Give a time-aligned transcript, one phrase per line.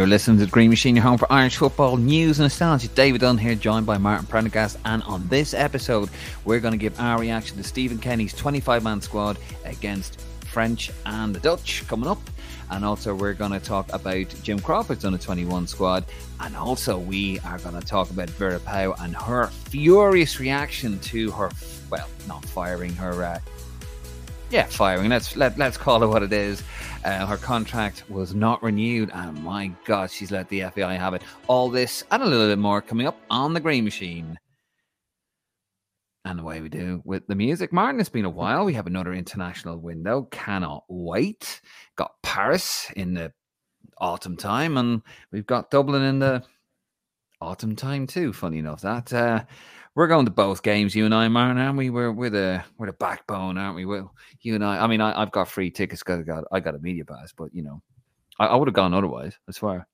[0.00, 2.88] You're listening to the Green Machine, your home for Irish football news and nostalgia.
[2.88, 4.78] David Dunn here, joined by Martin Prendergast.
[4.86, 6.08] And on this episode,
[6.46, 9.36] we're going to give our reaction to Stephen Kenny's 25 man squad
[9.66, 12.18] against French and the Dutch coming up.
[12.70, 16.06] And also, we're going to talk about Jim Crawford's under 21 squad.
[16.40, 21.30] And also, we are going to talk about Vera Pauw and her furious reaction to
[21.32, 21.50] her,
[21.90, 23.22] well, not firing her.
[23.22, 23.38] Uh,
[24.48, 25.10] yeah, firing.
[25.10, 26.62] Let's let, let's call it what it is.
[27.02, 31.22] Uh, her contract was not renewed, and my God, she's let the FAI have it.
[31.46, 34.38] All this and a little bit more coming up on the Green Machine.
[36.26, 37.72] And the way we do with the music.
[37.72, 38.66] Martin, it's been a while.
[38.66, 40.28] We have another international window.
[40.30, 41.62] Cannot wait.
[41.96, 43.32] Got Paris in the
[43.96, 45.00] autumn time, and
[45.32, 46.42] we've got Dublin in the
[47.40, 48.34] autumn time too.
[48.34, 49.44] Funny enough, that uh,
[49.94, 51.88] we're going to both games, you and I, Martin, aren't we?
[51.88, 53.86] We're we're the we're the backbone, aren't we?
[53.86, 54.12] Will
[54.42, 54.78] you and I?
[54.78, 57.32] I mean, I, have got free tickets because I got I got a media pass,
[57.36, 57.82] but you know,
[58.38, 59.38] I, I would have gone otherwise.
[59.48, 59.86] I swear.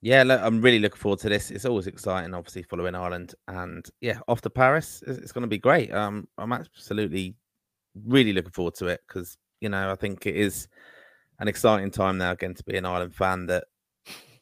[0.00, 1.50] Yeah, look, I'm really looking forward to this.
[1.50, 5.48] It's always exciting, obviously, following Ireland, and yeah, off to Paris, it's, it's going to
[5.48, 5.92] be great.
[5.94, 7.36] Um, I'm absolutely
[8.04, 10.68] really looking forward to it because you know I think it is
[11.38, 13.64] an exciting time now again to be an Ireland fan that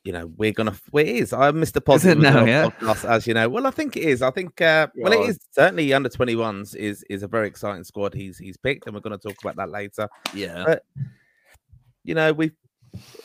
[0.04, 0.74] you know, we're gonna.
[0.90, 1.32] Well, it is.
[1.32, 2.70] I missed the positive now, yeah?
[2.70, 3.48] podcast, as you know.
[3.48, 4.20] Well, I think it is.
[4.20, 4.60] I think.
[4.60, 8.12] Uh, well, it is certainly under twenty ones is is a very exciting squad.
[8.14, 10.08] He's he's picked, and we're going to talk about that later.
[10.34, 10.64] Yeah.
[10.66, 10.84] But
[12.04, 12.54] you know, we've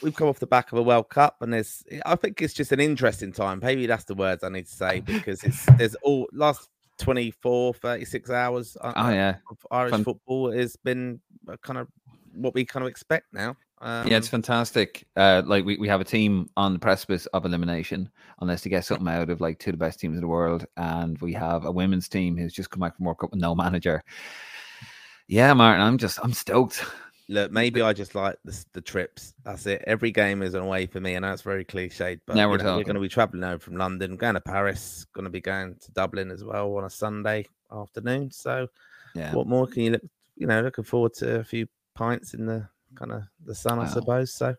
[0.01, 1.83] we've come off the back of a World Cup, and there's.
[2.05, 3.59] I think it's just an interesting time.
[3.61, 6.69] Maybe that's the words I need to say because it's there's all last
[6.99, 8.77] 24, 36 hours.
[8.79, 9.37] Uh, oh yeah.
[9.49, 10.03] Of Irish Fun.
[10.03, 11.21] football has been
[11.63, 11.87] kind of
[12.33, 13.55] what we kind of expect now.
[13.79, 15.05] Um, yeah, it's fantastic.
[15.15, 18.09] Uh, like we, we have a team on the precipice of elimination,
[18.41, 20.65] unless they get something out of like two of the best teams in the world,
[20.77, 23.53] and we have a women's team who's just come back from World Cup with no
[23.53, 24.03] manager.
[25.27, 26.83] Yeah, Martin, I'm just I'm stoked.
[27.29, 29.33] Look, maybe I just like the, the trips.
[29.43, 29.83] That's it.
[29.85, 32.21] Every game is an away for me, and that's very cliched.
[32.25, 35.05] But now we're, know, we're going to be traveling over from London, going to Paris,
[35.13, 38.31] going to be going to Dublin as well on a Sunday afternoon.
[38.31, 38.67] So,
[39.13, 40.03] yeah, what more can you look?
[40.37, 43.85] You know, looking forward to a few pints in the kind of the sun, wow.
[43.85, 44.33] I suppose.
[44.33, 44.55] So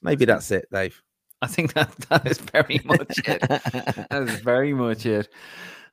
[0.00, 1.00] maybe that's it, Dave.
[1.42, 3.40] I think that that is very much it.
[3.48, 5.28] that is very much it.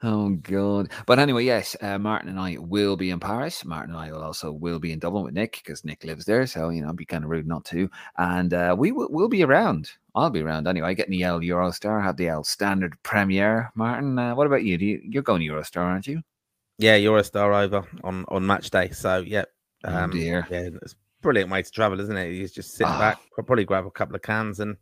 [0.01, 0.91] Oh god!
[1.05, 3.65] But anyway, yes, uh, Martin and I will be in Paris.
[3.65, 6.47] Martin and I will also will be in Dublin with Nick because Nick lives there.
[6.47, 7.89] So you know, it'd be kind of rude not to.
[8.17, 9.91] And uh, we will we'll be around.
[10.15, 10.95] I'll be around anyway.
[10.95, 13.71] Getting the L Eurostar, have the L Standard Premiere.
[13.75, 14.77] Martin, uh, what about you?
[14.77, 16.21] Do you you're going Eurostar, aren't you?
[16.77, 18.91] Yeah, Eurostar over on on match day.
[18.91, 19.45] So yeah,
[19.83, 20.47] oh, um, oh dear.
[20.49, 22.33] Yeah, it's brilliant way to travel, isn't it?
[22.33, 22.99] You just sit oh.
[22.99, 24.77] back, probably grab a couple of cans, and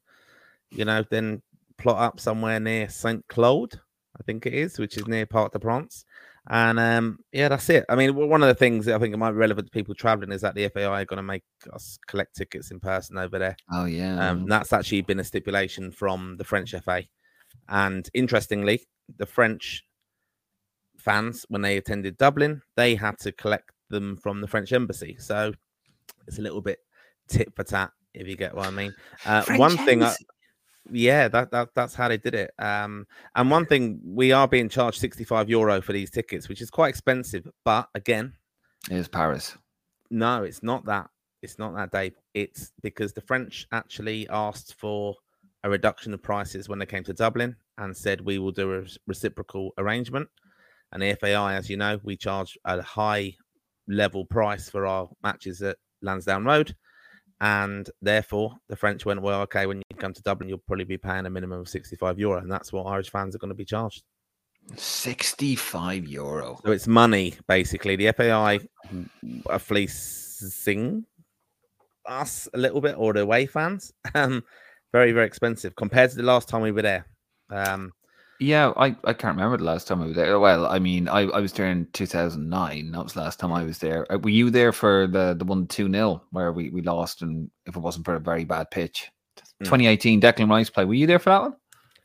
[0.72, 1.42] you know, then
[1.78, 3.80] plot up somewhere near Saint Claude,
[4.20, 6.06] I think it is, which is near Parc de France.
[6.50, 7.86] And um, yeah, that's it.
[7.90, 9.94] I mean, one of the things that I think it might be relevant to people
[9.94, 11.44] traveling is that the FAI are going to make
[11.74, 13.58] us collect tickets in person over there.
[13.72, 17.04] Oh yeah, um, that's actually been a stipulation from the French FA.
[17.68, 18.88] And interestingly,
[19.18, 19.84] the French
[20.98, 25.18] fans, when they attended Dublin, they had to collect them from the French embassy.
[25.20, 25.54] So
[26.28, 26.80] it's a little bit
[27.28, 28.94] tit for tat, if you get what I mean.
[29.26, 30.16] Uh, one thing, I,
[30.92, 32.52] yeah, that, that that's how they did it.
[32.60, 36.70] Um, and one thing, we are being charged 65 euro for these tickets, which is
[36.70, 37.48] quite expensive.
[37.64, 38.34] But again,
[38.90, 39.58] it's Paris.
[40.10, 41.10] No, it's not that.
[41.42, 42.16] It's not that, Dave.
[42.34, 45.16] It's because the French actually asked for
[45.64, 48.84] a reduction of prices when they came to Dublin and said we will do a
[49.06, 50.30] reciprocal arrangement.
[50.92, 53.36] And the FAI, as you know, we charge a high
[53.88, 56.76] level price for our matches at Lansdowne Road.
[57.40, 60.98] And therefore, the French went, well, okay, when you come to Dublin, you'll probably be
[60.98, 62.40] paying a minimum of 65 euro.
[62.40, 64.04] And that's what Irish fans are going to be charged.
[64.76, 66.60] 65 euro.
[66.66, 67.96] So it's money, basically.
[67.96, 68.60] The FAI
[69.46, 71.06] are fleecing
[72.08, 73.94] us a little bit, or the away fans.
[74.16, 74.44] Um,
[74.94, 77.06] very, very expensive compared to the last time we were there.
[77.52, 77.92] Um,
[78.40, 80.40] yeah, I, I can't remember the last time I was there.
[80.40, 82.92] Well, I mean, I, I was there in 2009.
[82.92, 84.12] That was the last time I was there.
[84.12, 87.50] Uh, were you there for the, the 1 2 0 where we, we lost and
[87.66, 89.10] if it wasn't for a very bad pitch?
[89.62, 89.66] Mm.
[89.66, 90.86] 2018 Declan Rice play.
[90.86, 91.56] Were you there for that one?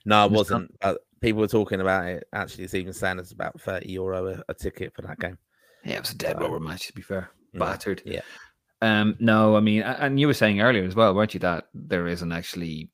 [0.05, 0.75] No, I wasn't.
[0.81, 2.27] Uh, people were talking about it.
[2.33, 5.39] Actually, it's even saying it's about 30 euro a, a ticket for that game.
[5.85, 7.31] Yeah, it was a dead rubber match, to be fair.
[7.55, 8.03] Battered.
[8.05, 8.23] Yeah.
[8.81, 12.09] Um, no, I mean, and you were saying earlier as well, weren't you, that there
[12.09, 12.91] isn't actually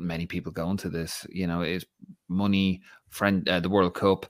[0.00, 1.26] many people going to this.
[1.30, 1.84] You know, is
[2.28, 4.26] money, friend, uh, the World Cup,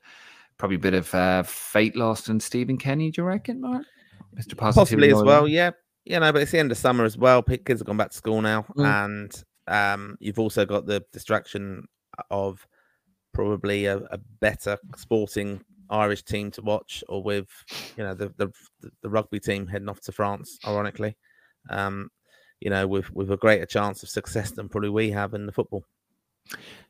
[0.58, 3.10] probably a bit of uh, fate lost in Stephen Kenny.
[3.10, 3.84] Do you reckon, Mark?
[4.36, 4.56] Mr.
[4.56, 5.48] Possibly as well.
[5.48, 5.70] Yeah,
[6.04, 7.42] you know, but it's the end of summer as well.
[7.42, 8.84] Kids have gone back to school now, mm.
[8.84, 11.86] and um, you've also got the distraction
[12.30, 12.66] of
[13.32, 17.48] probably a, a, better sporting Irish team to watch, or with
[17.96, 18.50] you know the the,
[19.02, 20.58] the rugby team heading off to France.
[20.66, 21.16] Ironically,
[21.68, 22.10] um,
[22.60, 25.52] you know, with with a greater chance of success than probably we have in the
[25.52, 25.84] football.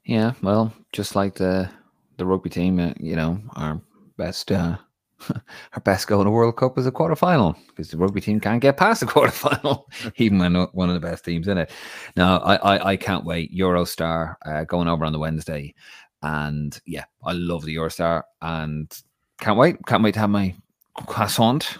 [0.05, 1.71] Yeah, well, just like the
[2.17, 3.81] the rugby team, uh, you know, our
[4.17, 4.77] best uh,
[5.31, 8.41] our best goal in the World Cup is a quarter final because the rugby team
[8.41, 11.71] can't get past the quarter final, even when one of the best teams in it.
[12.17, 13.55] Now, I I, I can't wait.
[13.55, 15.75] Eurostar uh, going over on the Wednesday,
[16.23, 18.93] and yeah, I love the Eurostar and
[19.41, 19.77] can't wait.
[19.87, 20.55] Can't wait to have my
[20.95, 21.79] croissant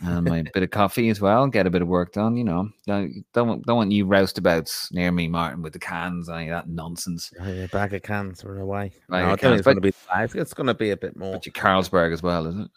[0.00, 1.46] and my bit of coffee as well.
[1.48, 2.36] Get a bit of work done.
[2.36, 6.50] You know, don't don't, don't want you roustabouts near me, Martin, with the cans and
[6.50, 7.32] that nonsense.
[7.40, 8.92] Oh, yeah, bag of cans are away.
[9.08, 9.92] Bag No, I of think it's going to be.
[10.40, 12.70] It's going to be a bit more, But you Carlsberg as well, isn't it?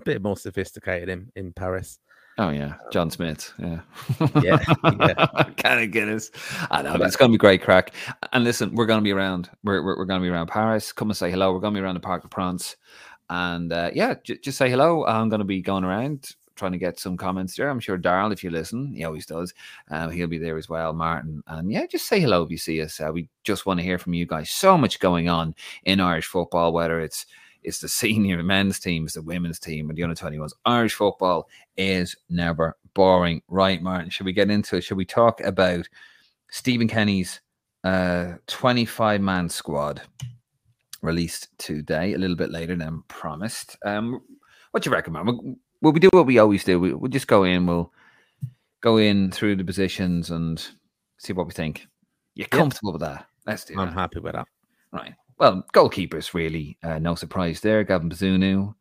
[0.00, 1.98] a bit more sophisticated in in Paris.
[2.40, 3.52] Oh yeah, John Smith.
[3.58, 3.80] Yeah,
[4.42, 5.26] Yeah, yeah.
[5.56, 6.30] kind of Guinness.
[6.70, 7.92] I know, it's going to be great crack.
[8.32, 9.50] And listen, we're going to be around.
[9.64, 10.92] We're we're, we're going to be around Paris.
[10.92, 11.52] Come and say hello.
[11.52, 12.76] We're going to be around the Park de France,
[13.28, 15.04] and uh, yeah, j- just say hello.
[15.04, 16.28] I'm going to be going around
[16.58, 17.70] trying to get some comments there.
[17.70, 19.54] I'm sure Darrell, if you listen, he always does.
[19.90, 21.42] Um, he'll be there as well, Martin.
[21.46, 23.00] And yeah, just say hello if you see us.
[23.00, 24.50] Uh, we just want to hear from you guys.
[24.50, 27.26] So much going on in Irish football, whether it's
[27.62, 30.52] it's the senior men's team, it's the women's team, and the under 21s.
[30.64, 33.42] Irish football is never boring.
[33.48, 34.10] Right, Martin?
[34.10, 34.82] Should we get into it?
[34.82, 35.88] Should we talk about
[36.50, 37.40] Stephen Kenny's
[37.84, 40.02] uh, 25 man squad
[41.02, 43.76] released today, a little bit later than promised?
[43.84, 44.20] Um,
[44.70, 46.80] what do you reckon, will we do what we always do?
[46.80, 47.92] We, we'll just go in, we'll
[48.80, 50.64] go in through the positions and
[51.18, 51.86] see what we think.
[52.34, 53.26] You're comfortable with that?
[53.46, 53.94] Let's do I'm that.
[53.94, 54.46] happy with that.
[54.92, 55.14] Right.
[55.38, 57.84] Well, goalkeepers really uh, no surprise there.
[57.84, 58.74] Gavin Bazunu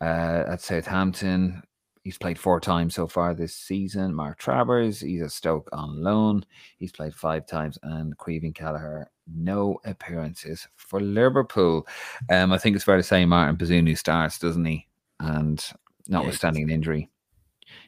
[0.00, 1.62] uh, at Southampton.
[2.02, 4.14] He's played four times so far this season.
[4.14, 6.44] Mark Travers, he's at Stoke on loan.
[6.78, 7.78] He's played five times.
[7.82, 11.86] And Caoimhín Kelleher, no appearances for Liverpool.
[12.30, 14.86] Um, I think it's fair to say Martin Bazunu starts, doesn't he?
[15.20, 15.62] And
[16.10, 17.08] notwithstanding an injury.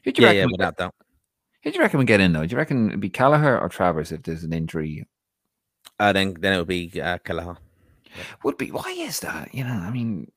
[0.03, 0.95] Who do you Yeah, reckon yeah, without doubt.
[1.63, 2.45] who do you reckon we get in though?
[2.45, 5.05] Do you reckon it'd be Kelleher or Travers if there's an injury
[5.99, 7.57] Uh, then then it would be uh, Kelleher.
[8.43, 9.53] Would be why is that?
[9.53, 10.31] You know, I mean,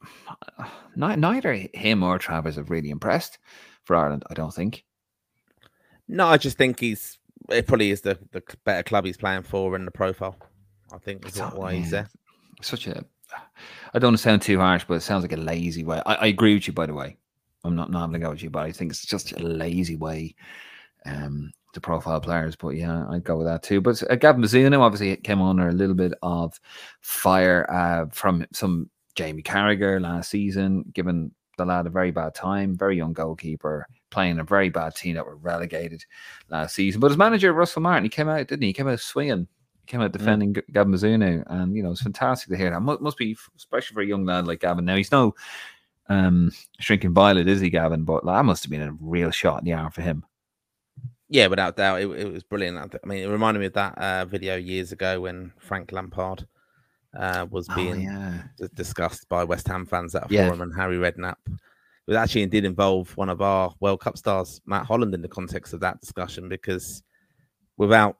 [0.97, 3.39] ni- neither him or Travers have really impressed
[3.85, 4.25] for Ireland.
[4.31, 4.85] I don't think.
[6.09, 7.19] No, I just think he's
[7.49, 10.37] it probably is the the better club he's playing for and the profile.
[10.93, 12.09] I think not- why he's there.
[12.63, 13.05] Such a,
[13.93, 16.01] I don't want to sound too harsh, but it sounds like a lazy way.
[16.07, 17.17] I, I agree with you, by the way.
[17.67, 20.35] I'm not not having go with you, but I think it's just a lazy way
[21.05, 22.57] um, to profile players.
[22.57, 23.81] But yeah, I'd go with that too.
[23.81, 26.59] But uh, Gavin Bazunu obviously came under a little bit of
[27.01, 32.77] fire uh, from some Jamie Carragher last season, given the lad a very bad time,
[32.77, 36.05] very young goalkeeper, playing a very bad team that were relegated
[36.51, 37.01] last season.
[37.01, 38.69] But his manager, Russell Martin, he came out, didn't he?
[38.69, 39.49] He came out swinging.
[39.81, 41.45] He came out defending G Gavin Bazunu.
[41.47, 42.81] And, you know, it's fantastic to hear that.
[42.81, 44.85] Must, must be, especially for a young lad like Gavin.
[44.85, 45.35] Now, he's no
[46.09, 48.05] um, shrinking violet, is he, Gavin?
[48.05, 50.25] But that must have been a real shot in the arm for him.
[51.29, 52.79] Yeah, without doubt, it, it was brilliant.
[52.79, 56.47] I mean, it reminded me of that uh, video years ago when Frank Lampard
[57.19, 58.69] uh, was being oh, yeah.
[58.75, 60.47] discussed by West Ham fans at a Yeah.
[60.47, 61.37] forum, and Harry Redknapp.
[62.07, 65.73] It actually did involve one of our World Cup stars, Matt Holland, in the context
[65.73, 67.03] of that discussion because
[67.77, 68.19] without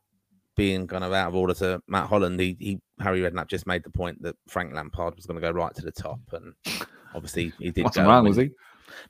[0.57, 3.85] being kind of out of order to Matt Holland, he, he Harry Redknapp just made
[3.85, 6.55] the point that Frank Lampard was going to go right to the top, and
[7.17, 7.85] obviously he did.
[7.85, 8.51] Wasn't wrong, was he?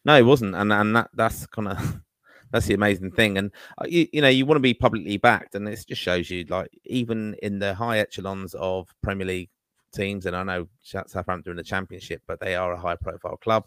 [0.04, 2.00] No, he wasn't, and and that that's kind of
[2.52, 3.36] that's the amazing thing.
[3.38, 6.30] And uh, you, you know, you want to be publicly backed, and it just shows
[6.30, 9.50] you, like, even in the high echelons of Premier League
[9.92, 13.66] teams, and I know Southampton in the Championship, but they are a high-profile club.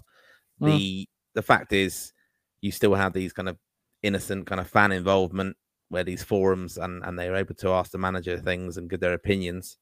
[0.62, 0.78] Mm.
[0.78, 2.14] The the fact is,
[2.62, 3.58] you still have these kind of
[4.02, 5.58] innocent kind of fan involvement
[5.90, 9.14] where these forums and and they're able to ask the manager things and give their
[9.14, 9.78] opinions,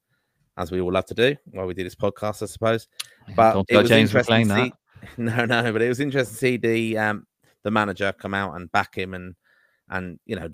[0.58, 2.88] as we all love to do while we do this podcast, I suppose.
[3.34, 4.64] But Don't it was James interesting to that.
[4.64, 4.72] see-
[5.16, 7.26] no, no, but it was interesting to see the um
[7.62, 9.34] the manager come out and back him and
[9.88, 10.48] and you know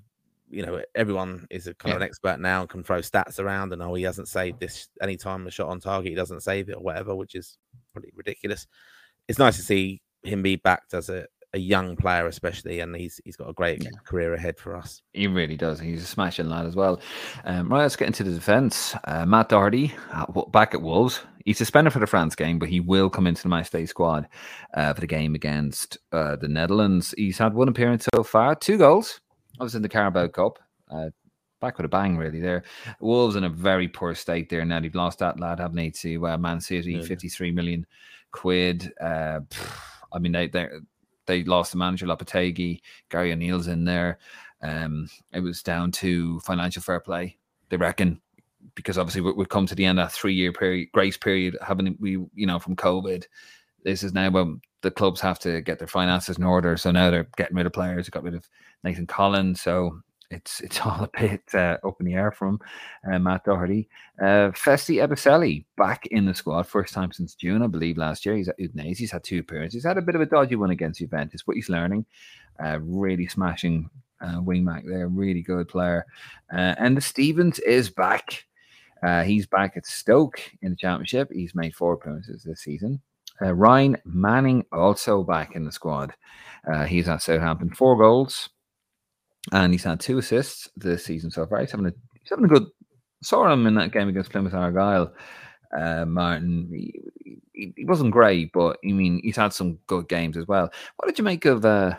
[0.50, 3.72] you know everyone is a kind of an expert now and can throw stats around
[3.72, 6.76] and oh he hasn't saved this anytime a shot on target he doesn't save it
[6.76, 7.58] or whatever which is
[7.92, 8.66] pretty ridiculous.
[9.26, 13.20] It's nice to see him be backed as a, a young player especially and he's
[13.24, 13.90] he's got a great Yeah.
[14.04, 15.00] career ahead for us.
[15.12, 15.80] He really does.
[15.80, 17.00] He's a smashing lad as well.
[17.44, 18.94] Um, right, let's get into the defence.
[19.04, 21.20] Uh, Matt Doherty uh, back at Wolves.
[21.44, 24.26] He's suspended for the France game, but he will come into the matchday squad
[24.74, 27.14] uh, for the game against uh, the Netherlands.
[27.16, 29.20] He's had one appearance so far, two goals.
[29.60, 30.58] I was in the Carabao Cup.
[30.90, 31.10] Uh,
[31.60, 32.40] back with a bang, really.
[32.40, 32.64] There,
[32.98, 34.64] Wolves in a very poor state there.
[34.64, 37.02] Now they've lost that lad, haven't they, to uh, Man City, Yeah.
[37.02, 37.86] fifty-three million
[38.32, 38.92] quid.
[39.00, 39.40] Uh,
[40.12, 40.68] I mean, they they
[41.26, 42.80] they lost the manager Lopetegui.
[43.10, 44.18] Gary O'Neill's in there.
[44.62, 47.36] Um, it was down to financial fair play,
[47.68, 48.20] they reckon,
[48.74, 51.96] because obviously we- we've come to the end of that three-year period, grace period, having
[52.00, 53.24] we, you know, from COVID.
[53.82, 56.76] This is now when the clubs have to get their finances in order.
[56.76, 58.06] So now they're getting rid of players.
[58.06, 58.48] They got rid of
[58.82, 59.60] Nathan Collins.
[59.60, 60.00] So
[60.34, 62.60] it's it's all a bit uh, up in the air from
[63.10, 63.88] uh, Matt Doherty.
[64.20, 68.36] Uh, Festy Ebosele back in the squad, first time since June, I believe, last year.
[68.36, 68.98] He's at Udinese.
[68.98, 69.74] He's had two appearances.
[69.74, 72.06] He's had a bit of a dodgy one against Juventus, but he's learning.
[72.62, 76.06] Uh, really smashing uh, wingback there, really good player.
[76.52, 78.44] Uh, and the Stevens is back.
[79.02, 81.28] Uh, he's back at Stoke in the Championship.
[81.32, 83.02] He's made four appearances this season.
[83.42, 86.14] Uh, Ryan Manning also back in the squad.
[86.86, 88.48] He's at Southampton, four goals,
[89.52, 91.60] and he's had two assists this season so far.
[91.60, 92.66] He's having a he's having a good.
[93.22, 95.14] Saw him in that game against Plymouth Argyle.
[95.76, 100.36] Uh, Martin, he, he, he, wasn't great, but I mean, he's had some good games
[100.36, 100.70] as well.
[100.96, 101.96] What did you make of uh,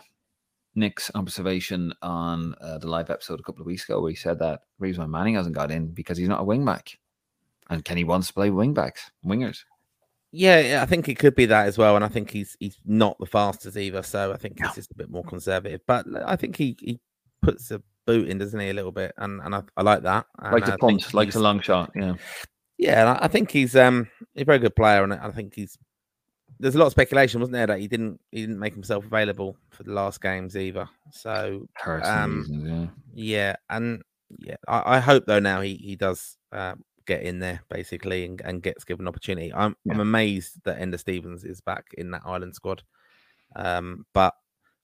[0.76, 4.38] Nick's observation on uh, the live episode a couple of weeks ago, where he said
[4.38, 6.94] that the reason why Manning hasn't got in because he's not a wingback,
[7.68, 9.64] and Kenny wants to play wingbacks, wingers.
[10.32, 13.18] Yeah, I think it could be that as well, and I think he's he's not
[13.18, 15.80] the fastest either, so I think he's just a bit more conservative.
[15.86, 17.00] But I think he he
[17.46, 20.26] puts a boot in, doesn't he, a little bit, and and I, I like that.
[20.38, 22.14] And like the punch, like the long shot, yeah.
[22.78, 25.78] Yeah, I think he's um he's a very good player, and I think he's.
[26.58, 29.56] There's a lot of speculation, wasn't there, that he didn't he didn't make himself available
[29.70, 30.88] for the last games either.
[31.12, 31.68] So
[32.02, 32.86] um, reasons, yeah.
[33.14, 34.02] yeah, and
[34.38, 36.74] yeah, I, I, hope though now he he does uh,
[37.06, 39.52] get in there basically and, and gets given opportunity.
[39.52, 39.94] I'm yeah.
[39.94, 42.82] I'm amazed that Enda Stevens is back in that Ireland squad.
[43.54, 44.34] Um, but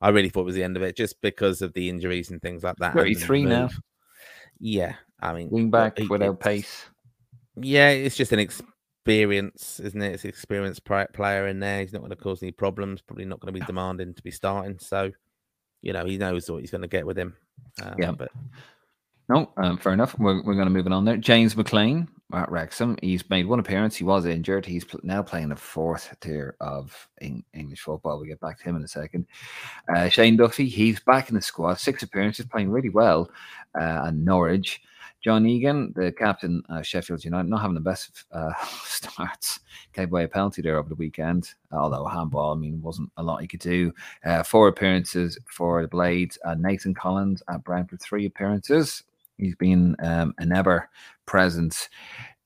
[0.02, 2.42] I really thought it was the end of it just because of the injuries and
[2.42, 2.92] things like that.
[2.92, 3.68] 33 now.
[4.58, 6.86] Yeah, I mean, wing back he, without pace.
[7.56, 10.12] Yeah, it's just an experience, isn't it?
[10.12, 11.80] It's an experienced player in there.
[11.80, 13.00] He's not going to cause any problems.
[13.00, 14.78] Probably not going to be demanding to be starting.
[14.80, 15.12] So,
[15.82, 17.36] you know, he knows what he's going to get with him.
[17.82, 18.30] Um, yeah, but
[19.28, 20.18] no, um, fair enough.
[20.18, 21.16] We're, we're going to move it on there.
[21.16, 22.96] James McLean at Wrexham.
[23.02, 23.96] He's made one appearance.
[23.96, 24.66] He was injured.
[24.66, 28.18] He's pl- now playing the fourth tier of English football.
[28.18, 29.26] We'll get back to him in a second.
[29.94, 31.74] Uh, Shane Duffy, he's back in the squad.
[31.74, 33.30] Six appearances, playing really well
[33.78, 34.80] uh, at Norwich.
[35.22, 38.52] John Egan, the captain of Sheffield United, not having the best uh,
[38.84, 39.60] starts.
[39.92, 43.40] Gave away a penalty there over the weekend, although handball, I mean, wasn't a lot
[43.40, 43.92] he could do.
[44.24, 46.38] Uh, four appearances for the Blades.
[46.58, 49.04] Nathan Collins at Brentford, three appearances.
[49.42, 50.88] He's been um, an ever
[51.26, 51.88] presence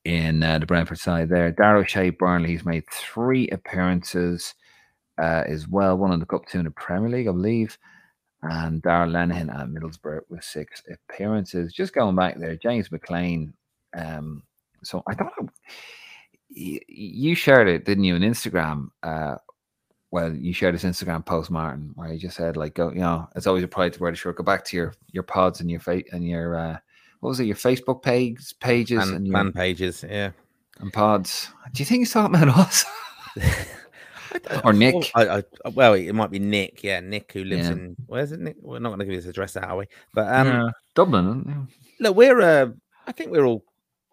[0.05, 1.51] in uh, the Brentford side there.
[1.53, 4.55] Dara O'Shea Burnley, he's made three appearances
[5.19, 7.77] uh, as well, one in the Cup, two in the Premier League, I believe.
[8.43, 11.73] And Darragh Lenihan at Middlesbrough with six appearances.
[11.73, 13.53] Just going back there, James McLean.
[13.97, 14.43] Um,
[14.85, 15.33] so I thought
[16.49, 18.89] you shared it, didn't you, on Instagram?
[19.03, 19.37] Uh,
[20.11, 23.29] well, you shared this Instagram post, Martin, where you just said like, go, you know,
[23.35, 24.37] it's always a pride to wear the shirt.
[24.37, 26.79] Go back to your your pods and your face and your uh,
[27.21, 30.31] what was it, your Facebook page pages and, and your, fan pages, yeah,
[30.81, 31.49] and pods.
[31.73, 32.85] Do you think he's talking about us?
[34.65, 35.11] or Nick?
[35.15, 36.83] I, I, well, it might be Nick.
[36.83, 37.73] Yeah, Nick who lives yeah.
[37.73, 38.41] in where's it?
[38.41, 38.57] Nick?
[38.61, 39.87] We're not going to give his address out, are we?
[40.15, 41.69] But um, yeah, Dublin.
[42.01, 42.69] Look, we're uh,
[43.07, 43.65] I think we're all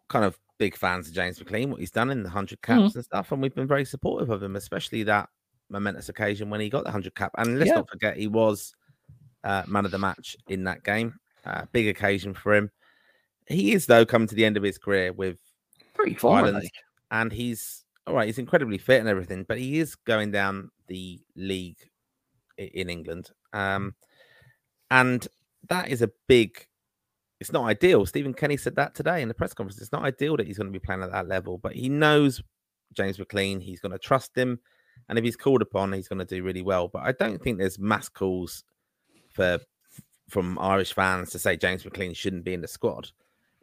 [0.09, 2.95] kind of big fans of James McLean, what he's done in the hundred caps mm.
[2.95, 5.29] and stuff, and we've been very supportive of him, especially that
[5.69, 7.31] momentous occasion when he got the 100 cap.
[7.37, 7.75] And let's yeah.
[7.75, 8.73] not forget, he was
[9.43, 11.19] uh, man of the match in that game.
[11.45, 12.71] Uh, big occasion for him.
[13.47, 15.39] He is, though, coming to the end of his career with
[15.93, 16.51] pretty far,
[17.11, 18.27] and he's all right.
[18.27, 21.77] He's incredibly fit and everything, but he is going down the league
[22.57, 23.95] in England, um,
[24.91, 25.27] and
[25.69, 26.67] that is a big.
[27.39, 28.05] It's not ideal.
[28.05, 29.81] Stephen Kenny said that today in the press conference.
[29.81, 32.41] It's not ideal that he's going to be playing at that level, but he knows
[32.93, 33.59] James McLean.
[33.59, 34.59] He's going to trust him.
[35.09, 36.87] And if he's called upon, he's going to do really well.
[36.87, 38.63] But I don't think there's mass calls
[39.33, 39.59] for
[40.29, 43.11] from Irish fans to say James McLean shouldn't be in the squad.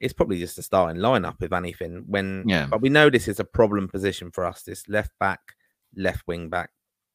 [0.01, 2.05] It's probably just a starting lineup, if anything.
[2.07, 4.63] When yeah, but we know this is a problem position for us.
[4.63, 5.41] This left back,
[5.95, 6.71] left wing back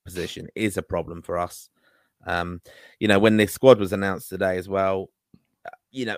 [0.06, 1.70] position is a problem for us.
[2.26, 2.62] Um,
[3.00, 5.10] you know, when the squad was announced today as well,
[5.66, 6.18] uh, you know,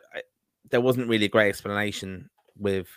[0.70, 2.88] there wasn't really a great explanation with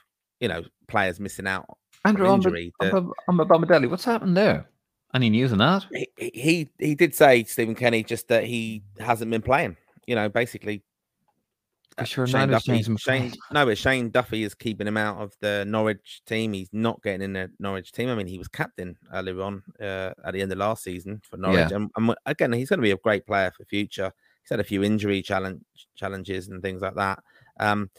[0.40, 1.66] you know players missing out
[2.04, 2.72] Andrew injury.
[2.82, 4.66] Omobamidele, what's happened there?
[5.14, 5.86] Any news on that?
[5.92, 9.76] He, he he did say Stephen Kenny just that he hasn't been playing.
[10.06, 10.82] You know, basically.
[11.98, 15.64] Uh, sure, Shane Duffy, Shane, no, but Shane Duffy is keeping him out of the
[15.66, 16.52] Norwich team.
[16.52, 18.08] He's not getting in the Norwich team.
[18.08, 21.36] I mean, he was captain earlier on uh, at the end of last season for
[21.36, 21.70] Norwich.
[21.70, 21.76] Yeah.
[21.76, 24.12] And, and, again, he's going to be a great player for future.
[24.42, 25.62] He's had a few injury challenge
[25.96, 27.22] challenges and things like that.
[27.58, 27.90] Um,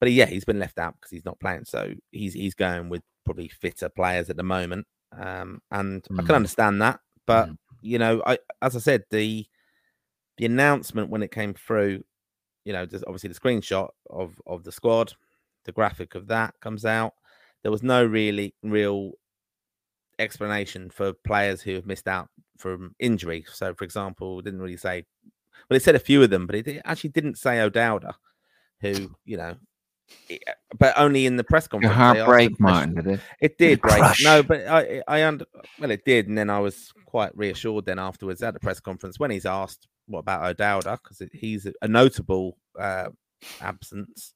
[0.00, 1.64] but yeah, he's been left out because he's not playing.
[1.64, 4.86] So he's he's going with probably fitter players at the moment.
[5.12, 6.14] Um, and mm.
[6.14, 6.32] I can hmm.
[6.32, 7.56] understand that, but mm.
[7.82, 9.46] you know, I as I said, the
[10.36, 12.02] the announcement when it came through,
[12.70, 15.14] you know, there's obviously the screenshot of of the squad,
[15.64, 17.14] the graphic of that comes out.
[17.64, 19.14] There was no really real
[20.20, 23.44] explanation for players who have missed out from injury.
[23.52, 25.04] So, for example, didn't really say,
[25.68, 28.12] well, it said a few of them, but it actually didn't say O'Dowda.
[28.82, 29.56] who you know,
[30.78, 31.96] but only in the press Your conference.
[31.96, 33.20] heart they break, Martin, did it?
[33.40, 34.02] It did break.
[34.22, 35.44] No, but I, I under
[35.80, 39.18] well, it did, and then I was quite reassured then afterwards at the press conference
[39.18, 43.08] when he's asked what about O'Dowda because he's a notable uh,
[43.60, 44.34] absence,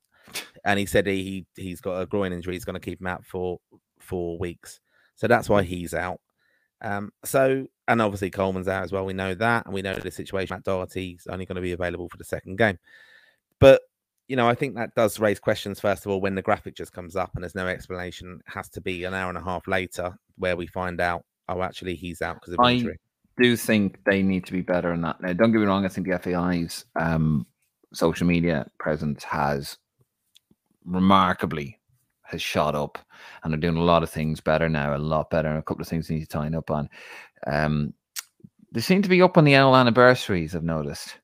[0.65, 2.55] and he said he he's got a groin injury.
[2.55, 3.59] He's going to keep him out for
[3.99, 4.81] four weeks,
[5.17, 6.21] so that's why he's out.
[6.81, 9.05] Um, so and obviously Coleman's out as well.
[9.05, 10.55] We know that, and we know the situation.
[10.55, 12.79] Matt Doherty's only going to be available for the second game,
[13.59, 13.83] but
[14.29, 15.81] you know, I think that does raise questions.
[15.81, 18.69] First of all, when the graphic just comes up and there's no explanation, it has
[18.71, 22.23] to be an hour and a half later where we find out, oh, actually, he's
[22.23, 22.99] out because of I- injury.
[23.41, 25.21] Do think they need to be better in that.
[25.21, 25.85] Now, don't get me wrong.
[25.85, 27.47] I think the FAI's um,
[27.93, 29.79] social media presence has
[30.85, 31.79] remarkably
[32.23, 32.99] has shot up,
[33.43, 34.95] and they're doing a lot of things better now.
[34.95, 36.89] A lot better, and a couple of things they need to tighten up on.
[37.47, 37.93] Um,
[38.73, 40.55] they seem to be up on the owl anniversaries.
[40.55, 41.19] I've noticed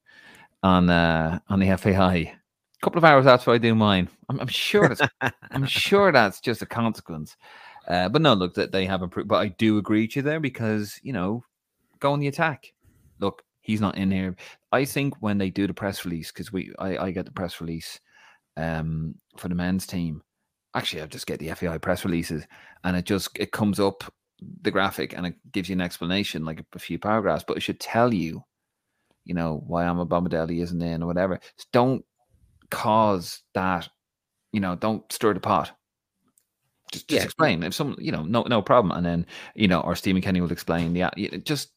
[0.62, 2.14] on uh, on the FAI.
[2.17, 5.02] A couple of hours after I do mine, I'm, I'm sure that's
[5.50, 7.37] I'm sure that's just a consequence.
[7.88, 9.29] Uh, but no, look, that they have improved.
[9.29, 11.45] But I do agree with you there because you know,
[12.00, 12.73] go on the attack.
[13.19, 14.37] Look, he's not in here.
[14.73, 17.61] I think when they do the press release, because we, I, I get the press
[17.61, 18.00] release,
[18.57, 20.23] um, for the men's team.
[20.75, 22.47] Actually, I just get the FAI press releases,
[22.85, 24.04] and it just it comes up
[24.62, 27.45] the graphic and it gives you an explanation, like a, few paragraphs.
[27.47, 28.42] But it should tell you,
[29.25, 31.38] you know, why Omobamidele isn't in or whatever.
[31.57, 32.04] Just don't
[32.71, 33.88] cause that,
[34.52, 35.73] you know, don't stir the pot.
[36.93, 37.25] Just, just Yeah.
[37.25, 38.97] explain if some, you know, no, no problem.
[38.97, 40.95] And then, you know, or Stephen Kenny will explain.
[40.95, 41.11] Yeah,
[41.45, 41.71] just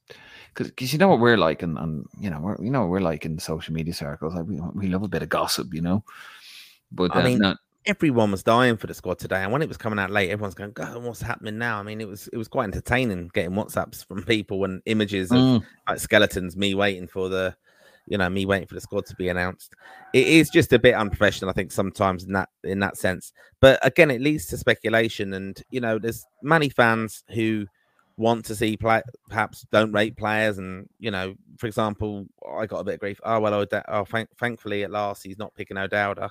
[0.53, 2.99] because you know what we're like, and, and you know, we're, you know, what we're
[2.99, 4.33] like in social media circles.
[4.33, 6.03] Like we, we love a bit of gossip, you know.
[6.91, 9.67] But I uh, mean, no, Everyone was dying for the squad today, and when it
[9.67, 12.37] was coming out late, everyone's going, "God, what's happening now?" I mean, it was it
[12.37, 17.09] was quite entertaining getting WhatsApps from people and images of mm, like skeletons, me waiting
[17.09, 17.57] for the,
[18.07, 19.73] you know, me waiting for the squad to be announced.
[20.13, 23.31] It is just a bit unprofessional, I think, sometimes in that in that sense.
[23.61, 27.65] But again, it leads to speculation, and you know, there's many fans who
[28.17, 32.25] want to see play perhaps don't rate players, and you know, for example,
[32.57, 33.19] I got a bit of grief.
[33.23, 36.29] Oh well, O'Da- oh, thank- thankfully at last he's not picking O'Dowda,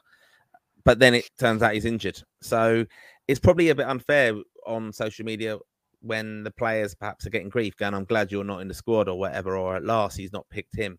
[0.84, 2.84] but then it turns out he's injured, so
[3.28, 4.34] it's probably a bit unfair
[4.66, 5.58] on social media
[6.00, 9.08] when the players perhaps are getting grief, going, "I'm glad you're not in the squad"
[9.08, 10.98] or whatever, or at last he's not picked him.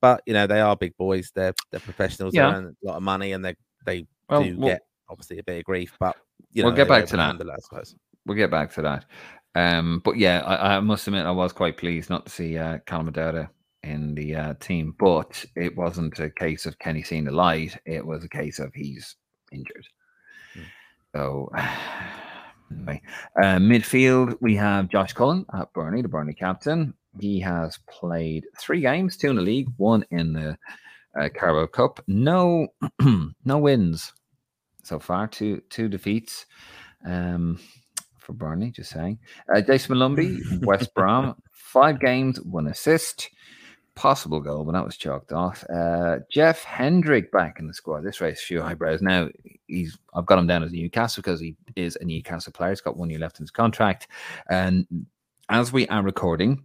[0.00, 2.34] But you know they are big boys; they're they're professionals.
[2.34, 2.50] Yeah.
[2.50, 5.42] They earn a lot of money, and they they well, do we'll, get obviously a
[5.42, 5.96] bit of grief.
[5.98, 6.16] But
[6.52, 7.40] you We'll get back to that.
[7.40, 7.96] I suppose.
[8.26, 9.04] we'll get back to that.
[9.54, 12.78] Um, but yeah, I, I must admit I was quite pleased not to see uh,
[12.86, 13.48] Callum O'Dowda
[13.82, 14.94] in the uh, team.
[14.98, 18.72] But it wasn't a case of Kenny seeing the light; it was a case of
[18.74, 19.16] he's
[19.52, 19.86] injured.
[20.54, 20.60] Hmm.
[21.14, 21.52] So
[22.70, 23.02] anyway,
[23.42, 26.94] uh, midfield we have Josh Cullen at Burnley, the Burnley captain.
[27.20, 30.58] He has played three games, two in the league, one in the
[31.18, 32.00] uh, Carabao Cup.
[32.06, 32.68] No,
[33.44, 34.12] no wins
[34.82, 35.26] so far.
[35.26, 36.46] Two two defeats.
[37.04, 37.58] Um,
[38.28, 39.18] for Burnley, just saying.
[39.52, 43.30] Uh, Jayson Molumby, West Brom, five games, one assist,
[43.94, 45.64] possible goal, but that was chalked off.
[45.72, 48.02] Uh, Jeff Hendrick back in the squad.
[48.02, 49.00] This raised a few eyebrows.
[49.00, 49.30] Now
[49.66, 52.70] he's I've got him down as Newcastle because he is a Newcastle player.
[52.70, 54.08] He's got one year left in his contract,
[54.50, 54.86] and
[55.48, 56.64] as we are recording.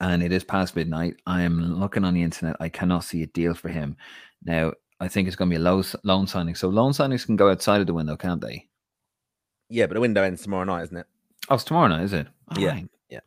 [0.00, 1.16] And it is past midnight.
[1.26, 2.56] I am looking on the internet.
[2.60, 3.96] I cannot see a deal for him.
[4.44, 6.54] Now, I think it's going to be a low, loan signing.
[6.54, 8.66] So, loan signings can go outside of the window, can't they?
[9.68, 11.06] Yeah, but the window ends tomorrow night, isn't it?
[11.48, 12.26] Oh, it's tomorrow night, is it?
[12.50, 12.88] Oh, Yeah, right.
[13.08, 13.20] yeah.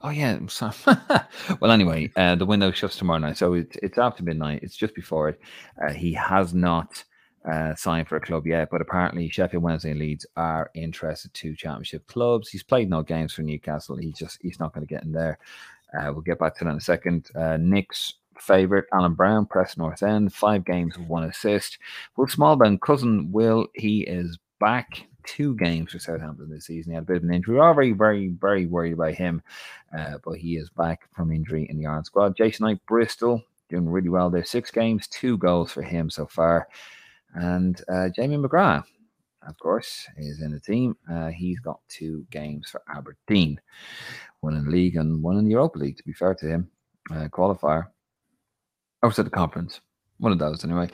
[0.00, 0.38] Oh, yeah.
[0.48, 0.74] Sorry.
[1.60, 4.60] well, anyway, uh, the window shuts tomorrow night, so it's it's after midnight.
[4.62, 5.40] It's just before it.
[5.80, 7.04] Uh, he has not
[7.50, 11.54] uh, signed for a club yet, but apparently Sheffield Wednesday and Leeds are interested to
[11.54, 12.48] Championship clubs.
[12.48, 13.96] He's played no games for Newcastle.
[13.96, 15.38] He just he's not going to get in there.
[15.98, 17.28] Uh, we'll get back to that in a second.
[17.34, 21.78] Uh, Nick's favorite, Alan Browne, Preston North End, five games, with one assist.
[22.16, 26.92] Will Smallbone cousin Will he is back two games for Southampton this season.
[26.92, 27.54] He had a bit of an injury.
[27.54, 29.42] We are very, very, very worried about him,
[29.96, 32.36] uh, but he is back from injury in the Iron squad.
[32.36, 34.44] Jason Knight, Bristol, doing really well there.
[34.44, 36.68] Six games, two goals for him so far.
[37.34, 38.84] And uh, Jamie McGrath,
[39.46, 40.96] of course, is in the team.
[41.10, 43.60] Uh, he's got two games for Aberdeen,
[44.42, 46.68] one in the league and one in the Europa League, to be fair to him.
[47.10, 47.86] Uh, qualifier.
[49.02, 49.80] Or was it the conference?
[50.18, 50.88] One of those, anyway.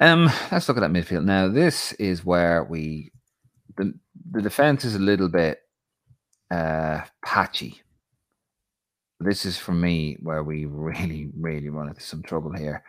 [0.00, 1.48] Um, let's look at that midfield now.
[1.48, 3.12] This is where we
[3.76, 3.94] the
[4.32, 5.60] the defense is a little bit
[6.50, 7.82] uh patchy.
[9.20, 12.82] This is for me where we really, really run into some trouble here.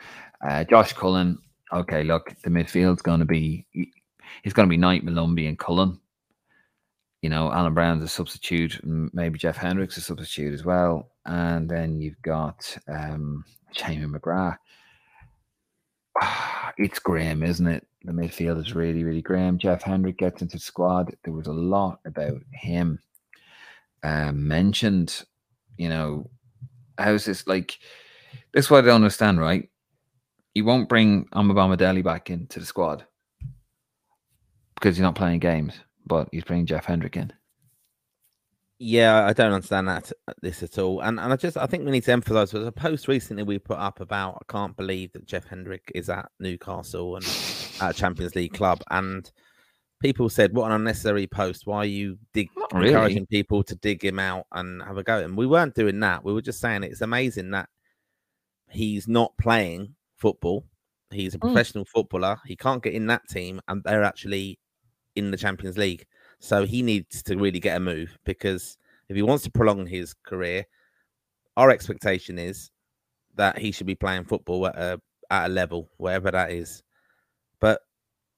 [0.45, 1.37] Uh, Josh Cullen.
[1.73, 3.65] Okay, look, the midfield's going to be
[4.43, 5.99] he's going to be Knight, Molumby, and Cullen.
[7.21, 11.11] You know, Alan Browne's a substitute, and maybe Jeff Hendricks a substitute as well.
[11.25, 14.57] And then you've got um, Jamie McGrath.
[16.77, 17.87] it's grim, isn't it?
[18.03, 19.59] The midfield is really, really grim.
[19.59, 21.15] Jeff Hendrick gets into the squad.
[21.23, 22.99] There was a lot about him
[24.03, 25.23] um, mentioned.
[25.77, 26.29] You know,
[26.97, 27.77] how's this like?
[28.53, 29.69] This is what I don't understand, right?
[30.53, 33.05] You won't bring Omobamidele Deli back into the squad
[34.75, 37.33] because he's not playing games, but he's bringing Jeff Hendrick in.
[38.83, 41.85] Yeah, I don't understand that uh, this at all, and and I just I think
[41.85, 42.49] we need to emphasise.
[42.49, 46.09] There's a post recently we put up about I can't believe that Jeff Hendrick is
[46.09, 47.25] at Newcastle and
[47.79, 49.31] at a Champions League club, and
[50.01, 51.67] people said what an unnecessary post.
[51.67, 52.87] Why are you dig really.
[52.87, 55.35] encouraging people to dig him out and have a go at him?
[55.35, 56.25] We weren't doing that.
[56.25, 57.69] We were just saying it's amazing that
[58.71, 60.65] he's not playing football.
[61.11, 61.41] He's a mm.
[61.41, 61.89] professional mm.
[61.89, 62.37] footballer.
[62.47, 64.57] He can't get in that team, and they're actually
[65.15, 66.05] in the Champions League.
[66.39, 68.77] So he needs to really get a move because
[69.09, 70.65] if he wants to prolong his career,
[71.57, 72.71] our expectation is
[73.35, 76.83] that he should be playing football at a at a level, wherever that is.
[77.59, 77.81] But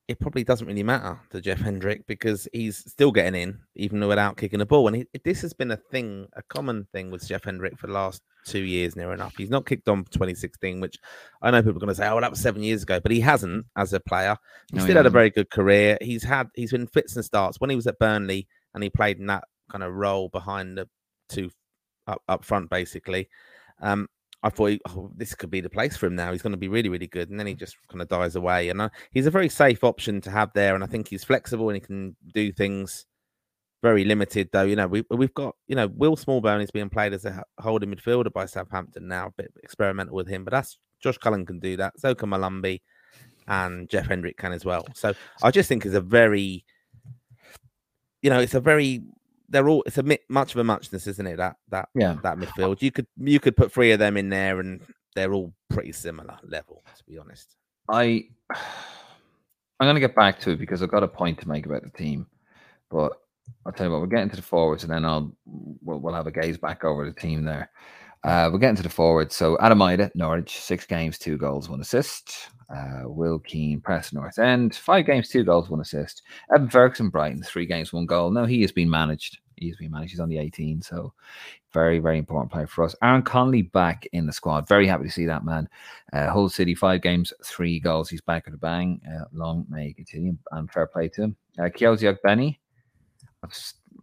[0.08, 4.36] it probably doesn't really matter to Jeff Hendrick because he's still getting in, even without
[4.36, 4.88] kicking the ball.
[4.88, 7.94] And he, this has been a thing, a common thing with Jeff Hendrick for the
[7.94, 9.34] last two years, near enough.
[9.38, 10.98] He's not kicked on 2016, which
[11.42, 13.13] I know people are going to say, "Oh, well, that was seven years ago," but
[13.13, 14.36] he hasn't as a player.
[14.72, 15.98] He no, still he had a very good career.
[16.02, 19.20] He's had he's been fits and starts when he was at Burnley and he played
[19.20, 20.89] in that kind of role behind the
[21.30, 21.50] two
[22.08, 23.30] up, up front, basically.
[23.82, 24.08] Um,
[24.43, 26.32] I thought oh, this could be the place for him now.
[26.32, 27.29] He's going to be really, really good.
[27.29, 28.69] And then he just kind of dies away.
[28.69, 30.75] And uh, he's a very safe option to have there.
[30.75, 33.06] And I think he's flexible and he can do things
[33.82, 34.63] very limited, though.
[34.63, 37.93] You know, we, we've got, you know, Will Smallbone is being played as a holding
[37.93, 40.43] midfielder by Southampton now, a bit experimental with him.
[40.43, 41.97] But that's Josh Cullen can do that.
[41.99, 42.82] So can Molumby
[43.47, 44.86] and Jeff Hendrick can as well.
[44.93, 46.65] So I just think it's a very,
[48.21, 49.03] you know, it's a very
[49.54, 51.38] they're all it's a much of a muchness, isn't it?
[51.38, 52.82] That that yeah that midfield.
[52.82, 54.82] You could you could put three of them in there, and
[55.16, 57.56] they're all pretty similar level, to be honest.
[57.88, 58.26] I
[59.80, 61.92] I'm gonna get back to it because I've got a point to make about the
[61.92, 62.26] team,
[62.89, 63.13] but
[63.66, 66.28] I'll tell you what, we're getting to the forwards, and then I'll we'll, we'll have
[66.28, 67.70] a gaze back over the team there.
[68.24, 69.36] Uh, we're getting to the forwards.
[69.36, 72.50] So Adam Idah, Norwich, six games, two goals, one assist.
[72.74, 76.24] Uh, Will Keane, Preston North End, five games, two goals, one assist.
[76.56, 78.32] Evan Ferguson, Brighton, three games, one goal.
[78.32, 80.12] No, he has been managed he's been managed.
[80.12, 81.13] He's on the 18, so
[81.72, 82.96] very, very important player for us.
[83.02, 84.68] Aaron Connolly back in the squad.
[84.68, 85.68] Very happy to see that man.
[86.12, 88.10] Uh, Hull City, five games, three goals.
[88.10, 89.02] He's back at a bang.
[89.08, 91.36] Uh, long may he continue, and fair play to him.
[91.60, 92.60] Uh, Kyozi Benny.
[93.44, 93.54] I've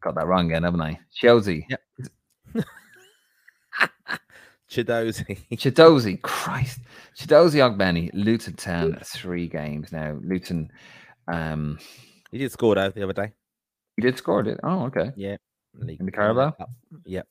[0.00, 0.98] got that wrong again, haven't I?
[1.14, 1.66] Chelsea.
[1.70, 1.82] Yep.
[4.70, 5.38] Chidozie.
[5.52, 6.80] Chidozie, Christ.
[7.16, 10.18] Chidozie Ogbene, Luton Town, three games now.
[10.22, 10.70] Luton.
[11.26, 11.78] Um,
[12.30, 13.32] he did score though the other day.
[14.00, 14.58] He did score, it.
[14.62, 15.12] Oh, okay.
[15.14, 15.36] Yeah.
[15.78, 16.56] In the Carabao?
[17.04, 17.28] Yep.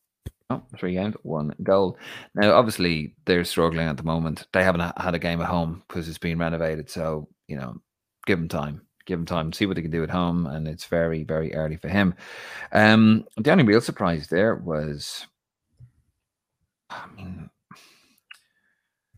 [0.52, 1.98] Oh, three games, one goal.
[2.36, 4.46] Now, obviously, they're struggling at the moment.
[4.54, 6.88] They haven't had a game at home because it's been renovated.
[6.92, 7.82] So, you know,
[8.28, 8.82] give them time.
[9.08, 9.52] Give them time.
[9.52, 10.46] See what they can do at home.
[10.46, 12.14] And it's very, very early for him.
[12.72, 15.26] Um, the only real surprise there was,
[16.92, 17.50] I mean,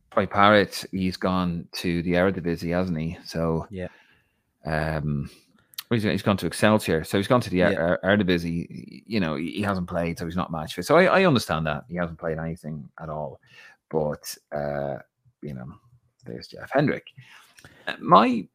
[0.10, 0.86] probably Parrott.
[0.92, 3.18] He's gone to the Eredivisie, hasn't he?
[3.26, 3.90] So, yeah.
[4.66, 5.30] Um,
[5.96, 7.96] he's, he's gone to Excelsior, so he's gone to the yeah.
[8.04, 9.04] Eredivisie.
[9.06, 10.86] You know, he hasn't played, so he's not match fit.
[10.86, 13.40] So I, I understand that he hasn't played anything at all.
[13.90, 14.98] But uh,
[15.42, 15.66] you know,
[16.26, 17.08] there's Jeff Hendrick.
[17.88, 18.48] Uh, my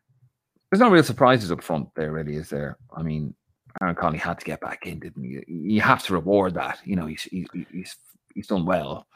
[0.71, 2.79] there's no real surprises up front there, really, is there?
[2.97, 3.35] I mean,
[3.81, 5.43] Aaron Connolly had to get back in, didn't he?
[5.47, 6.79] You have to reward that.
[6.85, 7.97] You know, he's he's
[8.35, 9.07] he's done well.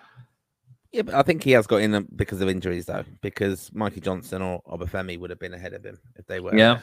[0.93, 3.05] Yeah, but I think he has got in because of injuries, though.
[3.21, 6.55] Because Mikey Johnston or Obafemi would have been ahead of him if they were.
[6.57, 6.81] Yeah,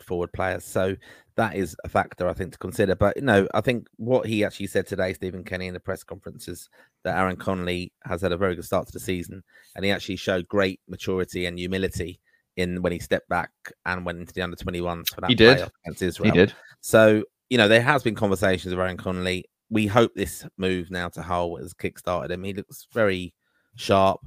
[0.00, 0.64] forward players.
[0.64, 0.96] So
[1.36, 2.94] that is a factor I think to consider.
[2.94, 6.04] But you know, I think what he actually said today, Stephen Kenny, in the press
[6.04, 6.68] conference is
[7.04, 9.42] that Aaron Connolly has had a very good start to the season,
[9.74, 12.20] and he actually showed great maturity and humility
[12.56, 13.50] in when he stepped back
[13.86, 15.68] and went into the under 21s for that he did.
[15.84, 16.32] against Israel.
[16.32, 16.52] He did.
[16.80, 19.46] So you know, there has been conversations with Aaron Connolly.
[19.70, 22.44] We hope this move now to Hull has kick-started him.
[22.44, 23.34] He looks very
[23.78, 24.20] sharp,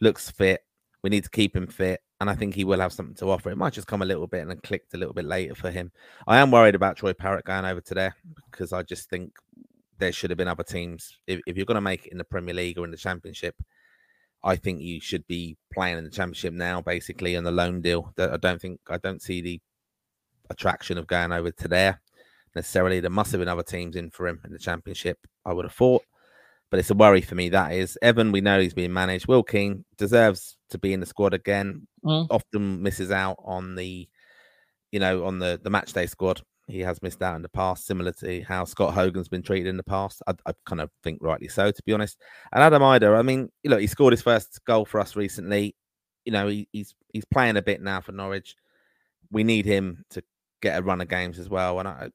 [0.00, 0.60] looks fit.
[1.02, 3.50] We need to keep him fit and I think he will have something to offer.
[3.50, 5.70] It might just come a little bit and then clicked a little bit later for
[5.70, 5.90] him.
[6.26, 8.14] I am worried about Troy Parrott going over to there
[8.50, 9.32] because I just think
[9.98, 11.16] there should have been other teams.
[11.26, 13.56] If, if you're going to make it in the Premier League or in the Championship,
[14.44, 18.12] I think you should be playing in the Championship now, basically, on the loan deal.
[18.18, 19.60] I don't think I don't see the
[20.50, 22.02] attraction of going over to there
[22.54, 23.00] necessarily.
[23.00, 25.18] There must have been other teams in for him in the Championship.
[25.46, 26.02] I would have thought
[26.70, 27.48] but it's a worry for me.
[27.48, 28.32] That is Evan.
[28.32, 29.26] We know he's being managed.
[29.26, 31.86] Will Keane deserves to be in the squad again.
[32.04, 32.28] Mm.
[32.30, 34.08] Often misses out on the,
[34.92, 36.42] you know, on the the match day squad.
[36.68, 39.76] He has missed out in the past, similar to how Scott Hogan's been treated in
[39.76, 40.22] the past.
[40.28, 42.16] I, I kind of think rightly so, to be honest.
[42.52, 45.74] And Adam Idah, I mean, you look, he scored his first goal for us recently.
[46.24, 48.54] you know, he, he's he's playing a bit now for Norwich.
[49.30, 50.22] We need him to
[50.62, 52.10] get a run of games as well, and I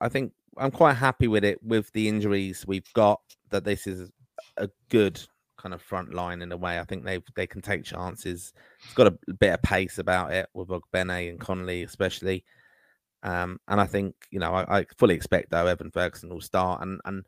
[0.00, 3.20] I think I'm quite happy with it with the injuries we've got.
[3.50, 4.10] That this is
[4.56, 5.20] a good
[5.56, 6.78] kind of front line in a way.
[6.78, 8.52] I think they they can take chances.
[8.84, 12.44] It's got a bit of pace about it with Ogbene and Connolly, especially.
[13.22, 16.82] Um, and I think you know I, I, fully expect though Evan Ferguson will start
[16.82, 17.24] and and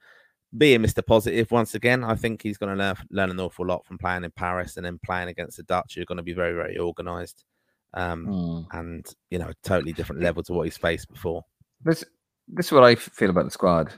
[0.57, 1.05] being Mr.
[1.05, 2.05] Positive once again.
[2.05, 4.87] I think he's going to learn learn an awful lot from playing in Paris and
[4.87, 7.45] then playing against the Dutch, who are going to be very very organised,
[7.95, 8.67] um, mm.
[8.73, 11.45] and you know totally different level to what he's faced before.
[11.85, 12.05] This
[12.53, 13.93] this is what I feel about the squad.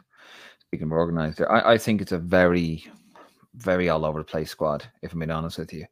[0.61, 2.85] Speaking of organised, I, I think it's a very
[3.57, 4.85] very all over the place squad.
[5.03, 5.87] If I'm being honest with you,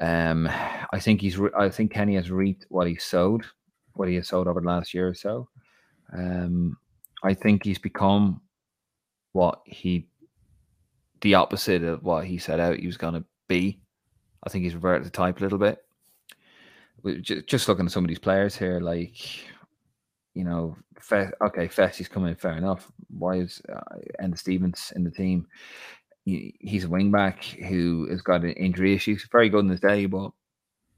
[0.00, 0.48] um,
[0.92, 3.44] I think he's I think Kenny has reaped what he sowed
[3.94, 5.48] what he has sold over the last year or so.
[6.12, 6.76] Um,
[7.22, 8.40] I think he's become
[9.32, 10.08] what he,
[11.20, 13.80] the opposite of what he set out he was going to be.
[14.42, 15.84] I think he's reverted the type a little bit.
[17.46, 19.16] Just looking at some of these players here, like,
[20.34, 22.90] you know, Fe- okay, Fessie's coming fair enough.
[23.08, 25.46] Why is uh, Enda Stevens in the team?
[26.24, 29.26] He, he's a wing back who has got an injury issues.
[29.32, 30.30] Very good in his day, but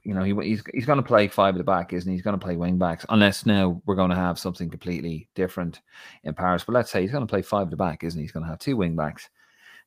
[0.03, 2.17] you know, he, he's he's going to play five at the back, isn't he?
[2.17, 5.81] He's going to play wing backs, unless now we're going to have something completely different
[6.25, 6.65] in Paris.
[6.65, 8.25] But let's say he's going to play five at the back, isn't he?
[8.25, 9.31] He's going to have two wing backs.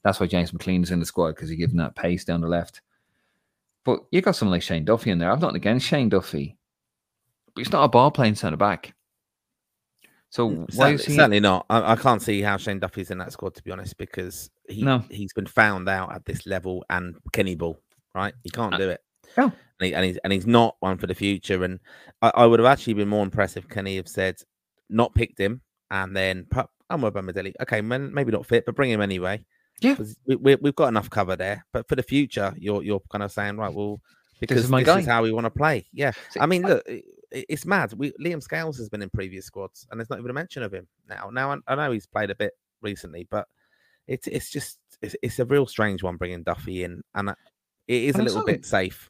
[0.04, 2.48] That's why James McLean is in the squad because he's giving that pace down the
[2.48, 2.82] left.
[3.84, 5.32] But you got someone like Shane Duffy in there.
[5.32, 6.58] I've nothing against Shane Duffy,
[7.54, 8.95] but he's not a ball playing centre back.
[10.36, 11.66] So why certainly, is he certainly not?
[11.70, 14.82] I, I, can't see how Shane Duffy's in that squad to be honest, because he
[14.82, 15.02] no.
[15.10, 17.80] he's been found out at this level and Kenny Ball,
[18.14, 18.34] right?
[18.44, 19.02] He can't uh, do it.
[19.38, 19.46] Yeah.
[19.46, 21.64] And, he, and, he's and he's not one for the future.
[21.64, 21.80] And
[22.22, 24.36] I, I would have actually been more impressed if Kenny have said
[24.90, 27.54] not picked him and then put Anwar Bamidele.
[27.62, 29.46] Okay, man, maybe not fit, but bring him anyway.
[29.80, 29.96] Yeah,
[30.26, 31.66] we, we, we've got enough cover there.
[31.72, 34.02] But for the future, you're you're kind of saying right, well,
[34.42, 35.88] because this is, this is how we want to play.
[35.94, 36.86] Yeah, See, I mean, look,
[37.50, 37.94] it's mad.
[37.94, 40.74] We Liam Scales has been in previous squads, and there's not even a mention of
[40.74, 41.30] him now.
[41.32, 43.48] Now I, I know he's played a bit recently, but
[44.08, 47.30] it's it's just it's, it's a real strange one bringing Duffy in, and
[47.88, 49.10] it is a little bit safe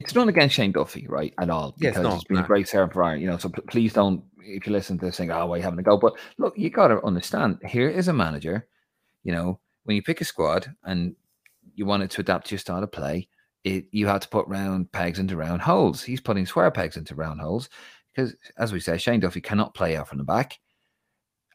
[0.00, 1.74] it's not against Shane Duffy, right, at all.
[1.78, 2.44] Because yeah, It's been no.
[2.44, 3.38] a great for Ireland, you know.
[3.38, 5.96] So please don't, if you listen to this, think, "Oh, why you having a go?"
[5.96, 7.58] But look, you got to understand.
[7.64, 8.66] Here is a manager.
[9.22, 11.14] You know, when you pick a squad and
[11.74, 13.28] you want it to adapt to your style of play,
[13.64, 16.02] it you have to put round pegs into round holes.
[16.02, 17.68] He's putting square pegs into round holes
[18.14, 20.60] because, as we say, Shane Duffy cannot play out from the back.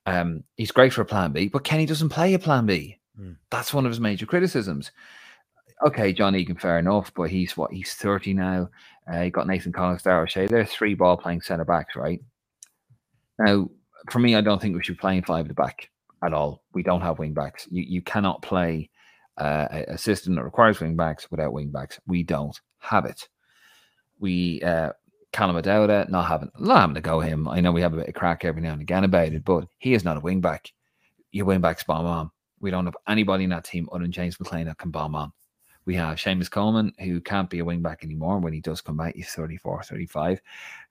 [0.05, 2.97] Um, he's great for a plan B, but Kenny doesn't play a plan B.
[3.19, 3.37] Mm.
[3.51, 4.91] That's one of his major criticisms
[5.85, 8.69] okay, John Egan, fair enough, but he's what he's 30 now.
[9.11, 10.47] Uh, you got Nathan Collins, Dara O'Shea.
[10.47, 12.21] They're three ball playing centre backs, right?
[13.39, 13.69] Now,
[14.11, 15.89] for me, I don't think we should be playing five at the back
[16.23, 16.63] at all.
[16.73, 17.67] We don't have wing backs.
[17.71, 18.89] You you cannot play
[19.39, 21.99] uh, a system that requires wing backs without wing backs.
[22.07, 23.27] We don't have it.
[24.19, 24.91] We uh,
[25.31, 27.47] Callum O'Dowda not having not having to go him.
[27.47, 29.67] I know we have a bit of crack every now and again about it, but
[29.77, 30.71] he is not a wing back.
[31.31, 32.31] Your wing back's bomb on.
[32.59, 35.31] We don't have anybody in that team other than James McLean that can bomb on.
[35.85, 38.39] We have Seamus Coleman, who can't be a wing back anymore.
[38.39, 40.41] When he does come back, he's 34, 35.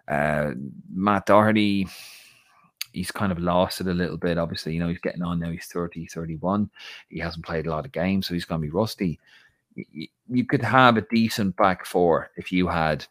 [0.09, 0.53] Uh,
[0.91, 1.87] Matt Doherty,
[2.99, 4.39] he's kind of lost it a little bit.
[4.39, 5.51] Obviously, you know, he's getting on now.
[5.51, 6.69] He's 30, 31.
[7.09, 9.21] He hasn't played a lot of games, so he's going to be rusty.
[9.75, 13.07] You, could have a decent back four if you had,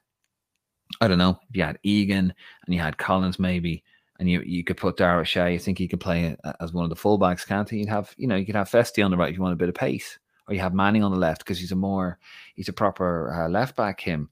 [1.00, 2.34] I don't know, if you had Egan
[2.66, 3.84] and you had Collins maybe,
[4.20, 5.54] and you you could put Dara O'Shea.
[5.54, 7.78] I think he could play as one of the fullbacks, can't he?
[7.78, 9.58] You'd have, you know, you could have Festy on the right if you want a
[9.58, 12.20] bit of pace or you have Manning on the left because he's a more
[12.56, 14.30] he's a proper uh, left back him,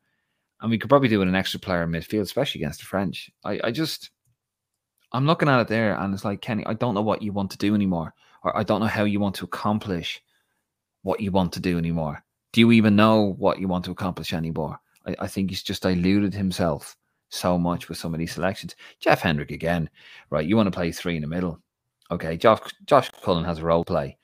[0.59, 3.31] and we could probably do with an extra player in midfield, especially against the French.
[3.45, 4.09] I, I just
[5.11, 7.51] I'm looking at it there, and it's like Kenny, I don't know what you want
[7.51, 8.13] to do anymore,
[8.43, 10.21] or I don't know how you want to accomplish
[11.03, 12.23] what you want to do anymore.
[12.51, 14.79] Do you even know what you want to accomplish anymore?
[15.05, 16.95] I, I think he's just diluted himself
[17.29, 18.75] so much with some of these selections.
[18.99, 19.89] Jeff Hendrick again,
[20.29, 20.47] right?
[20.47, 21.59] You want to play three in the middle.
[22.11, 24.17] Okay, Josh Josh Cullen has a role play.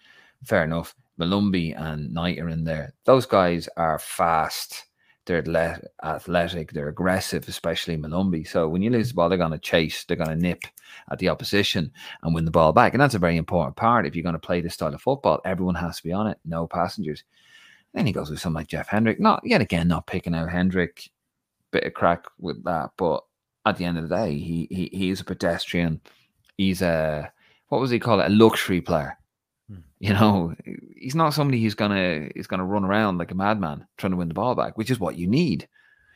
[0.44, 0.96] Fair enough.
[1.20, 2.94] Molumby and Knight are in there.
[3.06, 4.86] Those guys are fast.
[5.26, 6.72] They're athletic.
[6.72, 8.48] They're aggressive, especially Molumby.
[8.48, 10.04] So when you lose the ball, they're going to chase.
[10.04, 10.64] They're going to nip
[11.12, 11.92] at the opposition
[12.24, 12.94] and win the ball back.
[12.94, 14.06] And that's a very important part.
[14.06, 16.40] If you're going to play this style of football, everyone has to be on it.
[16.44, 17.24] No passengers.
[17.94, 19.20] Then he goes with someone like Jeff Hendrick.
[19.20, 21.10] Not yet again, not picking out Hendrick.
[21.72, 23.24] Bit of crack with that, but
[23.66, 26.02] at the end of the day, he he he is a pedestrian.
[26.58, 27.32] He's a
[27.70, 28.26] what was he call it?
[28.28, 29.18] A luxury player.
[30.04, 30.56] You know,
[30.98, 34.30] he's not somebody who's gonna is gonna run around like a madman trying to win
[34.30, 35.68] the ball back, which is what you need.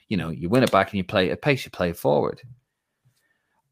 [0.10, 2.41] You know, you win it back and you play at pace, you play forward.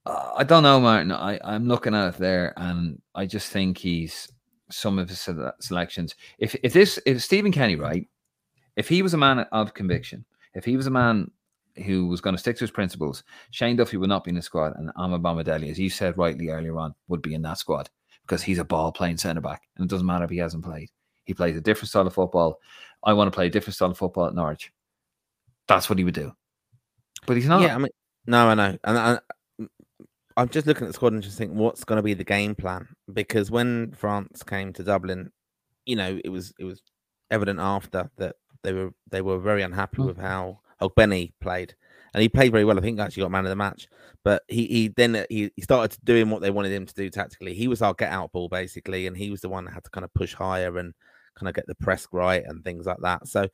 [0.05, 1.11] Uh, I don't know, Martin.
[1.11, 4.31] I, I'm looking at it there, and I just think he's
[4.69, 5.27] some of his
[5.59, 6.13] selections.
[6.37, 8.07] If if this if Stephen Kenny, right,
[8.75, 11.31] if he was a man of conviction, If he was a man
[11.85, 14.43] who was going to stick to his principles, Shane Duffy would not be in the
[14.43, 17.89] squad, and Amad Deli, as you said rightly earlier on, would be in that squad
[18.23, 20.89] because he's a ball playing centre back, and it doesn't matter if he hasn't played.
[21.25, 22.59] He plays a different style of football.
[23.03, 24.71] I want to play a different style of football at Norwich.
[25.67, 26.33] That's what he would do.
[27.25, 27.61] But he's not.
[27.61, 27.89] Yeah, I mean,
[28.27, 29.19] no, I know, and I,
[30.35, 32.55] I'm just looking at the squad and just think what's going to be the game
[32.55, 35.31] plan because when France came to Dublin,
[35.85, 36.81] you know, it was it was
[37.29, 40.05] evident after that they were they were very unhappy mm.
[40.05, 41.75] with how Ogbene played,
[42.13, 42.77] and he played very well.
[42.77, 43.87] I think actually got man of the match.
[44.23, 47.09] But he he then uh, he, he started doing what they wanted him to do
[47.09, 47.53] tactically.
[47.53, 49.89] He was our get out ball basically, and he was the one that had to
[49.89, 50.93] kind of push higher and
[51.35, 53.27] kind of get the press right and things like that.
[53.27, 53.47] So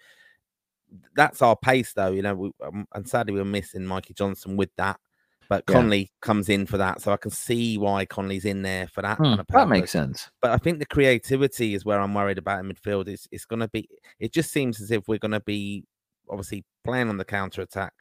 [1.15, 2.11] that's our pace, though.
[2.11, 4.99] You know, we, um, and sadly we are missing Mikey Johnston with that.
[5.47, 5.73] But yeah.
[5.73, 9.17] Connolly comes in for that, so I can see why Connolly's in there for that.
[9.17, 10.29] Hmm, kind of that makes sense.
[10.43, 13.07] But I think the creativity is where I'm worried about in midfield.
[13.07, 13.89] It's it's going to be.
[14.19, 15.85] It just seems as if we're going to be
[16.29, 17.93] obviously playing on the counter attack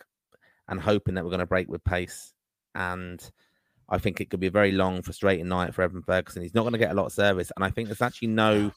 [0.68, 2.32] and hoping that we're going to break with pace.
[2.74, 3.20] And
[3.88, 6.42] I think it could be a very long, frustrating night for Evan Ferguson.
[6.42, 8.72] He's not going to get a lot of service, and I think there's actually no.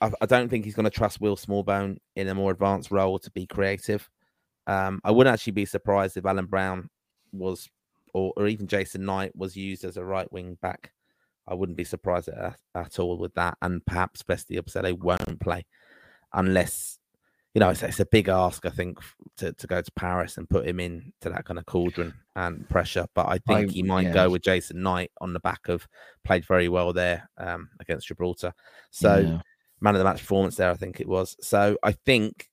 [0.00, 3.18] I, I don't think he's going to trust Will Smallbone in a more advanced role
[3.18, 4.08] to be creative.
[4.66, 6.88] Um, I wouldn't actually be surprised if Alan Browne
[7.32, 7.68] was
[8.14, 10.92] or, or even Jason Knight was used as a right wing back.
[11.46, 13.56] I wouldn't be surprised at, at all with that.
[13.62, 15.64] And perhaps Festy Ebosele won't play
[16.32, 16.97] unless,
[17.58, 19.00] you know, it's, it's, a big ask, I think,
[19.38, 22.68] to, to go to Paris and put him in to that kind of cauldron and
[22.68, 23.04] pressure.
[23.16, 25.84] But I think I, he might go with Jason Knight on the back of
[26.22, 28.54] played very well there um, against Gibraltar.
[28.92, 29.40] So, yeah.
[29.80, 31.36] man of the match performance there, I think it was.
[31.40, 32.48] So I think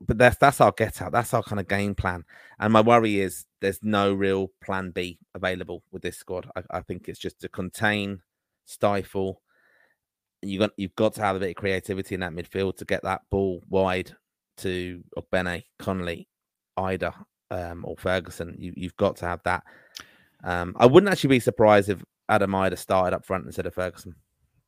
[0.00, 1.12] but that's that's our get out.
[1.12, 2.24] That's our kind of game plan.
[2.58, 6.50] And my worry is there's no real plan B available with this squad.
[6.56, 8.22] I, I think it's just to contain,
[8.64, 9.42] stifle.
[10.40, 13.02] You got you've got to have a bit of creativity in that midfield to get
[13.02, 14.16] that ball wide
[14.60, 16.28] to Ogbene, Connolly,
[16.78, 17.14] Idah,
[17.50, 18.56] um, or Ferguson.
[18.58, 19.64] You, you've got to have that.
[20.44, 24.14] Um, I wouldn't actually be surprised if Adam Idah started up front instead of Ferguson.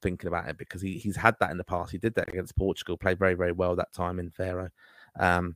[0.03, 1.93] Thinking about it because he, he's had that in the past.
[1.93, 4.69] He did that against Portugal, played very very well that time in Faro.
[5.19, 5.55] Um,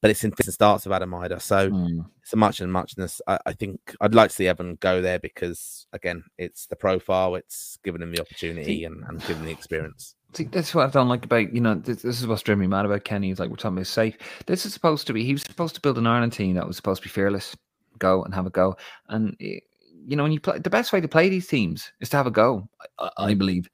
[0.00, 1.42] but it's in fits and starts of Adam Idah.
[1.42, 2.06] So mm.
[2.22, 3.20] it's a much and muchness.
[3.26, 7.34] I, I, think I'd like to see Evan go there because again, it's the profile,
[7.34, 10.14] it's giving him the opportunity and, and giving the experience.
[10.32, 12.66] See, that's what I don't like about you know this, this is what's driving me
[12.68, 13.30] mad about Kenny.
[13.30, 14.16] Is like we're talking about safe.
[14.46, 15.24] This is supposed to be.
[15.24, 17.56] He was supposed to build an Ireland team that was supposed to be fearless,
[17.98, 18.76] go and have a go.
[19.08, 19.58] And eh,
[20.06, 22.28] you know when you play, the best way to play these teams is to have
[22.28, 22.68] a go.
[22.98, 23.68] I, I believe.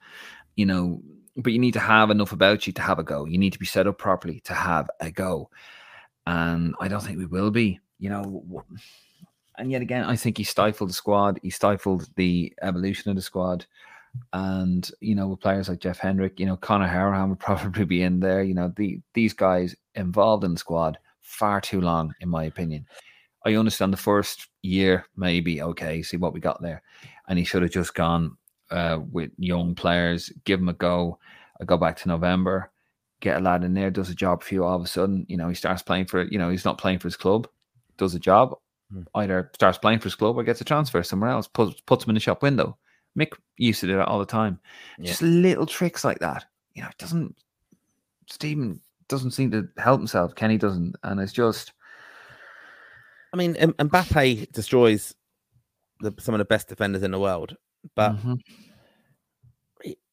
[0.55, 1.03] You know,
[1.37, 3.27] but you need to have enough about you to have a go.
[3.27, 5.51] You need to be set up properly to have a go.
[6.27, 8.64] And I don't think we will be, you know.
[9.59, 11.38] And yet again, I think he stifled the squad.
[11.42, 13.66] He stifled the evolution of the squad.
[14.33, 18.02] And, you know, with players like Jeff Hendrick, you know, Connor Hourihane would probably be
[18.02, 18.42] in there.
[18.42, 22.87] You know, the these guys involved in the squad far too long, in my opinion.
[23.44, 26.83] I understand the first year, maybe, okay, see what we got there.
[27.29, 28.37] And he should have just gone
[28.70, 31.18] uh, with young players, give them a go.
[31.61, 32.72] I go back to November,
[33.20, 34.64] get a lad in there, does a job for you.
[34.64, 36.98] All of a sudden, you know, he starts playing for, you know, he's not playing
[36.98, 37.48] for his club,
[37.98, 38.57] does a job,
[38.92, 39.02] hmm.
[39.14, 42.11] either starts playing for his club or gets a transfer somewhere else, puts, puts him
[42.11, 42.76] in the shop window.
[43.16, 44.61] Mick used to do that all the time.
[44.98, 45.07] Yeah.
[45.07, 46.44] Just little tricks like that.
[46.74, 47.35] You know, it doesn't,
[48.29, 50.35] Stephen doesn't seem to help himself.
[50.35, 50.96] Kenny doesn't.
[51.02, 51.72] And it's just.
[53.33, 55.14] I mean, Mbappe destroys
[56.00, 57.57] the, some of the best defenders in the world.
[57.94, 58.35] But mm-hmm.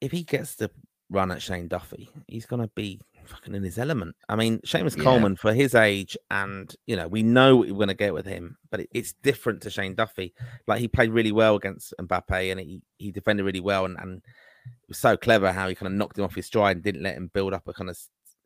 [0.01, 0.69] if he gets the
[1.09, 4.15] run at Shane Duffy, he's going to be fucking in his element.
[4.29, 5.03] I mean, Seamus yeah.
[5.03, 8.25] Coleman for his age, and you know, we know what we're going to get with
[8.25, 10.33] him, but it, it's different to Shane Duffy.
[10.67, 14.17] Like he played really well against Mbappe, and he, he defended really well, and, and
[14.65, 17.03] it was so clever how he kind of knocked him off his stride and didn't
[17.03, 17.97] let him build up a kind of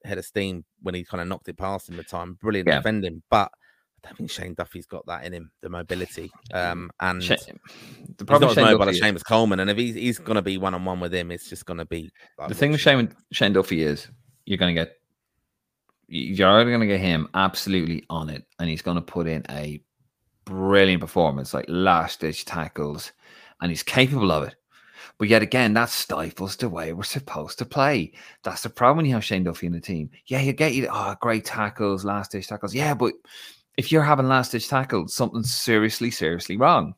[0.04, 2.38] head of steam when he kind of knocked it past him the time.
[2.42, 2.78] Brilliant yeah.
[2.78, 3.52] defending, but
[4.04, 6.32] I don't think Shane Duffy's got that in him, the mobility.
[6.54, 7.38] Um, and Shane,
[8.18, 10.42] the problem he's not as mobile as Seamus Coleman, and if he's he's going to
[10.42, 12.12] be one on one with him, it's just going to be.
[12.38, 14.08] Like, the thing with Shane Shane Duffy is
[14.48, 14.94] you're going to get
[16.08, 19.44] you're either going to get him absolutely on it, and he's going to put in
[19.50, 19.84] a
[20.46, 23.12] brilliant performance, like last ditch tackles,
[23.62, 24.56] and he's capable of it.
[25.18, 28.14] But yet again, that stifles the way we're supposed to play.
[28.44, 30.10] That's the problem when you have Shane Duffy in the team.
[30.28, 32.74] Yeah, you get you oh great tackles, last ditch tackles.
[32.74, 33.14] Yeah, but
[33.78, 36.96] if you're having last ditch tackles, something's seriously, seriously wrong.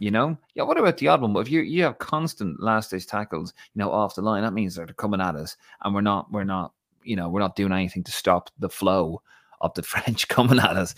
[0.00, 0.64] You know, yeah.
[0.64, 1.32] What about the odd one?
[1.32, 4.52] But if you you have constant last ditch tackles, you know, off the line, that
[4.52, 6.72] means they're coming at us, and we're not, we're not,
[7.08, 9.22] you know, we're not doing anything to stop the flow
[9.62, 10.94] of the French coming at us.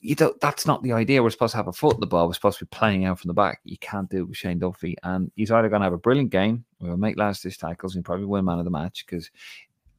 [0.00, 0.40] You don't.
[0.40, 1.22] That's not the idea.
[1.22, 2.26] We're supposed to have a foot in the ball.
[2.26, 3.60] We're supposed to be playing out from the back.
[3.64, 6.30] You can't do it with Shane Duffy, and he's either going to have a brilliant
[6.30, 9.30] game, we'll make last ditch tackles, and probably win man of the match because,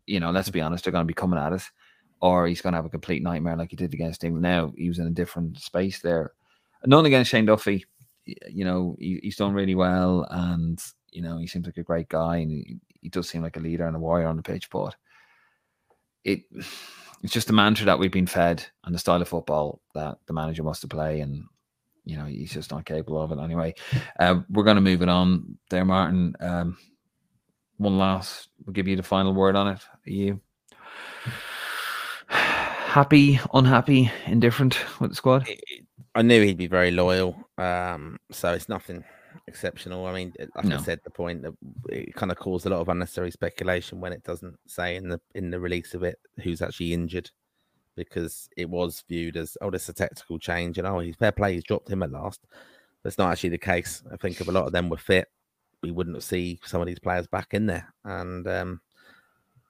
[0.06, 1.72] you know, let's be honest, they're going to be coming at us,
[2.20, 4.44] or he's going to have a complete nightmare like he did against England.
[4.44, 6.34] Now he was in a different space there.
[6.86, 7.86] None against Shane Duffy.
[8.26, 12.10] You know, he, he's done really well, and you know he seems like a great
[12.10, 14.70] guy, and he, he does seem like a leader and a warrior on the pitch.
[14.70, 14.96] But
[16.24, 16.44] it
[17.24, 20.34] it's just the mantra that we've been fed and the style of football that the
[20.34, 21.44] manager wants to play, and
[22.06, 23.74] you know he's just not capable of it anyway.
[24.20, 26.36] Uh, we're going to move it on there, Martin.
[26.40, 26.78] Um,
[27.78, 29.80] one last, we'll give you the final word on it.
[30.08, 30.40] Are you
[32.28, 35.48] happy, unhappy, indifferent with the squad?
[36.16, 39.04] I knew he'd be very loyal, um, so it's nothing
[39.48, 40.06] exceptional.
[40.06, 40.78] I mean, like no.
[40.78, 41.54] I said, the point that
[41.90, 45.20] it kind of caused a lot of unnecessary speculation when it doesn't say in the
[45.36, 47.30] in the release of it who's actually injured,
[47.96, 51.32] because it was viewed as oh, this is a technical change and oh, he's fair
[51.32, 52.46] play, he's dropped him at last.
[53.04, 54.02] That's not actually the case.
[54.12, 55.28] I think if a lot of them were fit,
[55.82, 57.94] we wouldn't see some of these players back in there.
[58.06, 58.82] And um,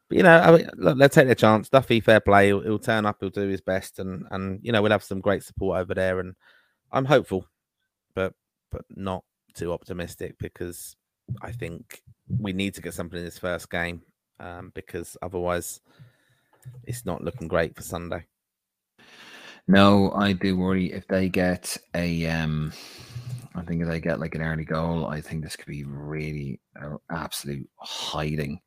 [0.08, 1.70] but, you know, I mean, look, they'll take their chance.
[1.70, 2.48] Duffy, fair play.
[2.48, 3.18] He'll, he'll, turn up.
[3.20, 6.20] He'll do his best, and and you know we'll have some great support over there.
[6.20, 6.36] And
[6.92, 7.48] I'm hopeful,
[8.14, 8.34] but
[8.72, 10.96] but not too optimistic because
[11.42, 14.02] I think we need to get something in this first game
[14.40, 15.82] um, because otherwise
[16.84, 18.26] it's not looking great for Sunday.
[19.68, 22.28] No, I do worry if they get a.
[22.28, 22.74] Um,
[23.56, 26.60] I think if they get like an early goal, I think this could be really
[26.82, 28.60] uh, absolute hiding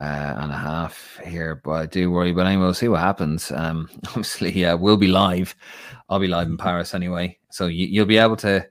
[0.00, 1.60] uh, and a half here.
[1.64, 2.32] But I do worry.
[2.32, 3.50] But anyway, we'll see what happens.
[3.50, 5.56] Um, obviously, yeah, we'll be live.
[6.08, 8.64] I'll be live in Paris anyway, so you, you'll be able to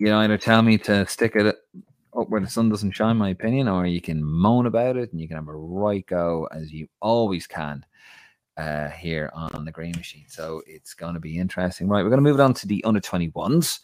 [0.00, 3.28] you know, either tell me to stick it up where the sun doesn't shine, my
[3.28, 6.72] opinion, or you can moan about it and you can have a right go as
[6.72, 7.84] you always can
[8.56, 10.24] uh, here on the green machine.
[10.26, 11.86] So it's going to be interesting.
[11.86, 13.80] Right, we're going to move it on to the under 21s.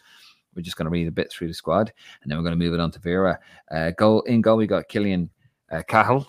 [0.55, 1.93] We're just going to read a bit through the squad
[2.23, 3.39] and then we're going to move it on to Vera.
[3.71, 5.29] Uh, goal in goal, we got Killian
[5.71, 6.27] uh, Cahill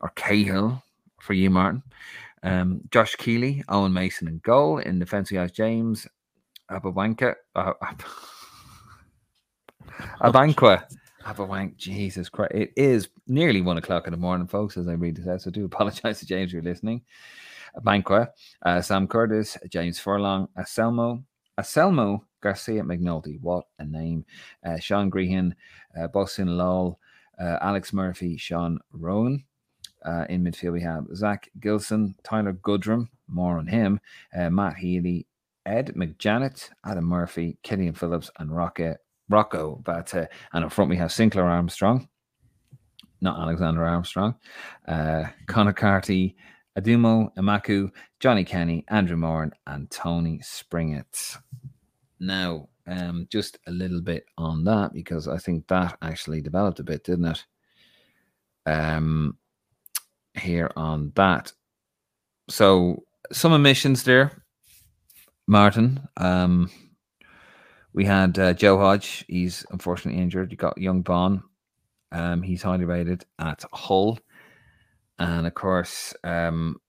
[0.00, 0.82] or Cahill
[1.18, 1.82] for you, Martin.
[2.42, 4.80] Um, Josh Keeley, Owen Mason and goal.
[4.80, 6.06] In defense, we have James
[6.70, 7.36] Abawanka.
[7.54, 7.72] Uh,
[10.20, 10.80] a banquet.
[11.24, 11.76] Have a wank.
[11.76, 12.52] Jesus Christ.
[12.54, 15.40] It is nearly one o'clock in the morning, folks, as I read this out.
[15.40, 17.02] So I do apologize to James for listening.
[17.74, 18.28] A banquet.
[18.62, 21.24] Uh, Sam Curtis, James Furlong, Anselmo,
[21.58, 23.40] Anselmo Garcia MacNulty.
[23.40, 24.24] What a name.
[24.64, 25.52] Uh, Sean Grehan,
[25.98, 26.96] uh, Boston Lawal,
[27.40, 29.44] uh, Alex Murphy, Sean Roughan.
[30.04, 33.98] Uh, in midfield, we have Zak Gilsenan, Tyler Goodrum, more on him,
[34.36, 35.26] uh, Matt Healy,
[35.64, 38.98] Ed McJannet, Adam Murphy, Killian Phillips, and Rocket
[39.34, 40.28] Rocco Vata.
[40.52, 42.08] And up front, we have Sinclair Armstrong,
[43.20, 44.36] not Alexander Armstrong,
[44.86, 46.36] uh, Conor Carty,
[46.78, 51.36] Adumo Amaku, Johnny Kenny, Andrew Moran, and Tony Springett.
[52.20, 56.84] Now, um, just a little bit on that because I think that actually developed a
[56.84, 57.44] bit, didn't it?
[58.66, 59.36] Um,
[60.34, 61.52] here on that.
[62.48, 64.44] So some omissions there,
[65.48, 66.06] Martin.
[66.18, 66.70] Um,
[67.94, 69.24] we had uh, Joe Hodge.
[69.28, 70.50] He's unfortunately injured.
[70.50, 71.42] You got young Bon.
[72.10, 74.18] Um, he's highly rated at Hull.
[75.18, 76.80] And of course, um,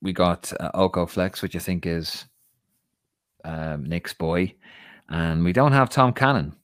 [0.00, 2.24] we got uh, Oko Flex, which I think is
[3.44, 4.54] um, Nick's boy.
[5.10, 6.56] And we don't have Tom Cannon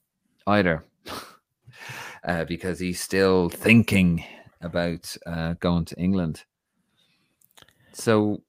[0.47, 0.83] either
[2.23, 4.23] uh, because he's still thinking
[4.61, 6.43] about uh, going to England.
[7.93, 8.41] So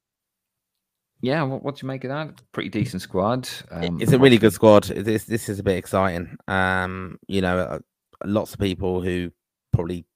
[1.22, 2.40] yeah, what, what do you make of that?
[2.52, 3.48] Pretty decent squad.
[3.70, 4.84] Um, it's a really good squad.
[4.84, 6.36] This this is a bit exciting.
[6.48, 7.78] Um, you know, uh,
[8.24, 9.30] lots of people who
[9.72, 10.06] probably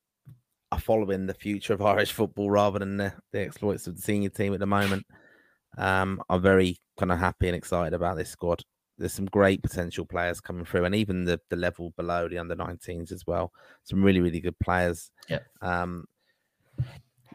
[0.72, 4.30] are following the future of Irish football rather than the, the exploits of the senior
[4.30, 5.06] team at the moment.
[5.76, 8.62] Um, are very kind of happy and excited about this squad.
[8.96, 12.56] There's some great potential players coming through, and even the the level below the under
[12.56, 13.52] 19s as well.
[13.82, 15.10] Some really really good players.
[15.28, 15.40] Yeah.
[15.60, 16.06] Um,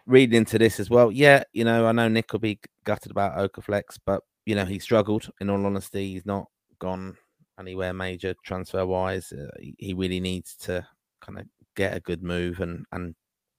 [0.10, 3.38] reading into this as well, yeah, you know, I know Nick will be gutted about
[3.38, 5.30] Oko-Flex, but you know, he struggled.
[5.40, 6.48] In all honesty, he's not
[6.80, 7.16] gone
[7.60, 9.32] anywhere major transfer wise.
[9.32, 10.86] Uh, he really needs to
[11.22, 11.46] kind of
[11.76, 13.16] get a good move and and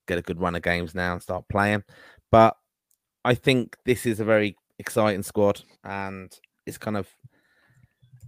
[0.08, 1.84] get a good run of games now and start playing.
[2.32, 2.56] But
[3.24, 6.32] I think this is a very exciting squad, and
[6.66, 7.08] it's kind of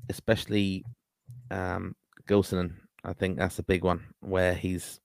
[0.08, 0.84] especially
[1.50, 1.96] um,
[2.28, 2.74] Gilsenan.
[3.04, 5.00] I think that's a big one where he's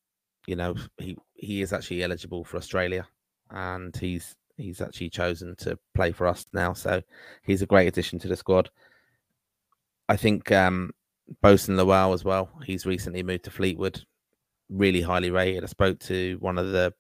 [0.48, 3.08] you know, he he is actually eligible for Australia,
[3.52, 6.74] and he's he's actually chosen to play for us now.
[6.74, 7.02] So
[7.44, 8.70] he's a great addition to the squad.
[10.10, 10.92] I think um,
[11.44, 12.50] Bosun Lawal as well.
[12.66, 14.02] He's recently moved to Fleetwood,
[14.70, 15.64] really highly rated.
[15.64, 16.94] I spoke to one of the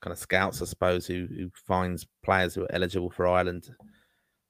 [0.00, 3.70] kind of scouts, I suppose, who who finds players who are eligible for Ireland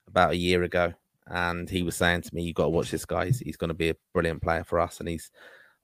[0.09, 0.93] about a year ago,
[1.29, 3.27] and he was saying to me, "You've got to watch this guy.
[3.27, 5.31] He's, he's going to be a brilliant player for us." And he's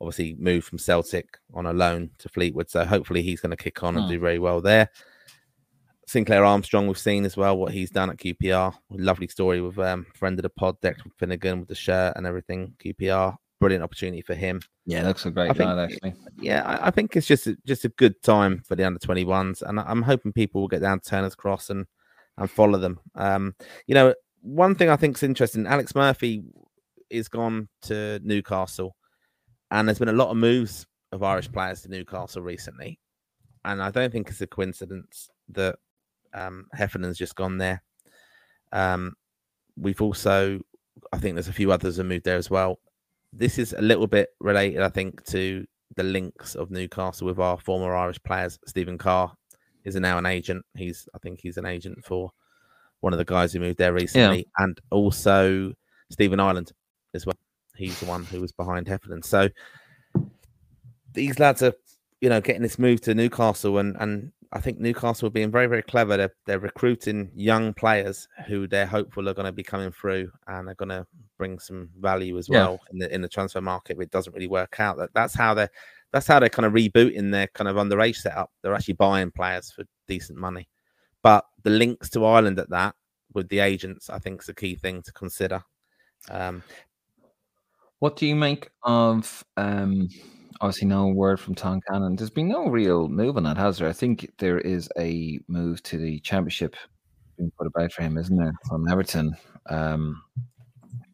[0.03, 2.69] obviously moved from Celtic on a loan to Fleetwood.
[2.69, 4.13] So hopefully he's going to kick on and hmm.
[4.13, 4.91] do very well there.
[6.07, 8.75] Sinclair Armstrong, we've seen as well what he's done at QPR.
[8.91, 12.75] Lovely story with um, friend of the pod, Declan Finnegan, with the shirt and everything.
[12.85, 14.61] QPR, brilliant opportunity for him.
[14.85, 16.15] Yeah, looks a great think- actually.
[16.39, 19.63] Yeah, I, I think it's just a, just a good time for the under 21s,
[19.63, 21.87] and I'm hoping people will get down to Turner's Cross and
[22.39, 22.99] and follow them.
[23.15, 23.55] Um,
[23.87, 26.43] you know, one thing I think is interesting, Alex Murphy
[27.11, 28.97] is gone to Newcastle,
[29.73, 33.01] and there's been a lot of moves of Irish players to Newcastle recently,
[33.65, 35.77] and I don't think it's a coincidence that
[36.35, 37.83] um, Heffernan's just gone there.
[38.71, 39.15] Um,
[39.77, 40.61] we've also,
[41.13, 42.79] I think there's a few others have moved there as well.
[43.33, 45.67] This is a little bit related, I think, to
[45.97, 48.59] the links of Newcastle with our former Irish players.
[48.67, 49.33] Stephen Carr
[49.85, 50.65] is now an agent.
[50.77, 52.31] He's, I think, he's an agent for
[53.01, 55.73] one of the guys who moved there recently, and also
[56.11, 56.73] Stephen Ireland
[57.15, 57.37] as well.
[57.77, 59.23] He's the one who was behind Heffernan.
[59.23, 59.49] So
[61.13, 61.75] these lads are,
[62.21, 65.67] you know, getting this move to Newcastle, and and I think Newcastle are being very
[65.67, 66.17] very clever.
[66.17, 70.67] They're they're recruiting young players who they're hopeful are going to be coming through and
[70.69, 71.07] they're going to
[71.39, 72.59] bring some value as Yeah.
[72.67, 73.99] well in the in the transfer market.
[74.01, 75.71] It doesn't really work out, that that's how they're
[76.13, 78.51] that's how they're kind of rebooting their kind of underage setup.
[78.63, 80.69] They're actually buying players for decent money,
[81.23, 82.95] but the links to Ireland at that
[83.33, 85.63] with the agents, I think, is a key thing to consider.
[86.31, 86.63] Um,
[88.03, 90.09] What do you make of um
[90.61, 92.17] obviously no word from Tom Cannon?
[92.17, 93.89] There's been no real move on that, has there?
[93.89, 96.75] I think there is a move to the championship
[97.39, 99.37] being put about for him, isn't there, from Everton?
[99.71, 100.21] Um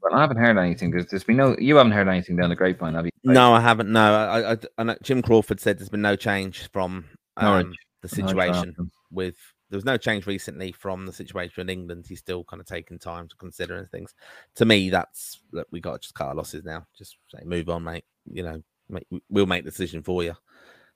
[0.01, 0.91] but I haven't heard anything.
[0.91, 3.11] There's, there's been no you haven't heard anything down the grapevine, have you?
[3.22, 3.93] No, I haven't.
[3.93, 7.05] No, I, I, I know Jim Crawford said there's been no change from
[7.36, 8.91] um, the situation Southampton.
[9.11, 9.36] with.
[9.71, 12.07] There was no change recently from the situation in England.
[12.09, 14.14] He's still kind of taking time to consider and things.
[14.55, 16.87] To me, that's look, we got to just cut our losses now.
[16.97, 18.05] Just say move on, mate.
[18.31, 20.35] You know, make, we'll make the decision for you.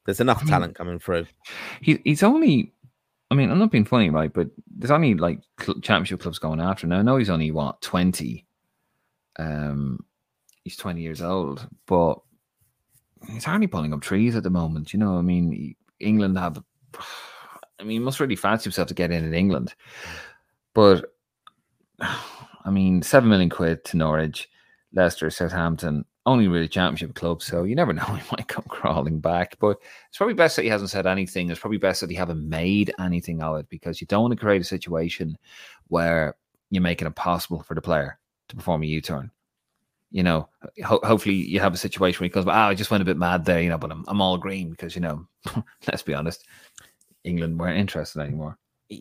[0.05, 1.27] There's enough I mean- talent coming through.
[1.81, 2.73] He he's only.
[3.31, 4.31] I mean, I'm not being funny, right?
[4.33, 6.99] But there's only like cl- championship clubs going after now.
[6.99, 8.45] I know he's only what 20.
[9.39, 10.05] Um,
[10.65, 12.17] he's 20 years old, but
[13.31, 14.93] he's hardly pulling up trees at the moment.
[14.93, 16.63] You know, I mean, England have.
[17.83, 19.75] I mean, he must really fancy himself to get in in England,
[20.73, 21.13] but
[22.01, 24.49] I mean, seven million quid to Norwich,
[24.93, 27.45] Leicester, Southampton, only really championship clubs.
[27.45, 29.57] So you never know, he might come crawling back.
[29.59, 29.79] But
[30.09, 31.51] it's probably best that he hasn't said anything.
[31.51, 34.41] It's probably best that he haven't made anything of it because you don't want to
[34.41, 35.37] create a situation
[35.89, 36.37] where
[36.71, 38.17] you're making it possible for the player
[38.49, 39.33] to perform a U-turn.
[40.13, 40.49] You know,
[40.85, 43.17] ho- hopefully you have a situation where he goes, "Oh, I just went a bit
[43.17, 45.27] mad there," you know, but I'm I'm all green because you know,
[45.89, 46.47] let's be honest,
[47.25, 48.57] England weren't interested anymore.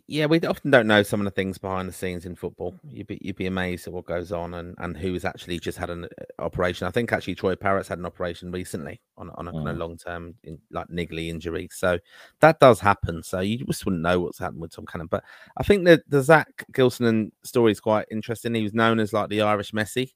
[0.06, 2.74] Yeah, we often don't know some of the things behind the scenes in football.
[2.88, 5.90] You'd be you'd be amazed at what goes on and, and who's actually just had
[5.90, 6.86] an uh, operation.
[6.86, 9.76] I think actually Troy Parrott's had an operation recently on a- on a kind of
[9.76, 9.80] Mm.
[9.80, 10.34] long term
[10.70, 11.68] like niggly injury.
[11.70, 11.98] So
[12.40, 13.22] that does happen.
[13.22, 15.08] So you just wouldn't know what's happened with Tom Cannon.
[15.08, 15.24] But
[15.58, 18.54] I think that the Zak Gilsenan story is quite interesting.
[18.54, 20.12] He was known as like the Irish Messi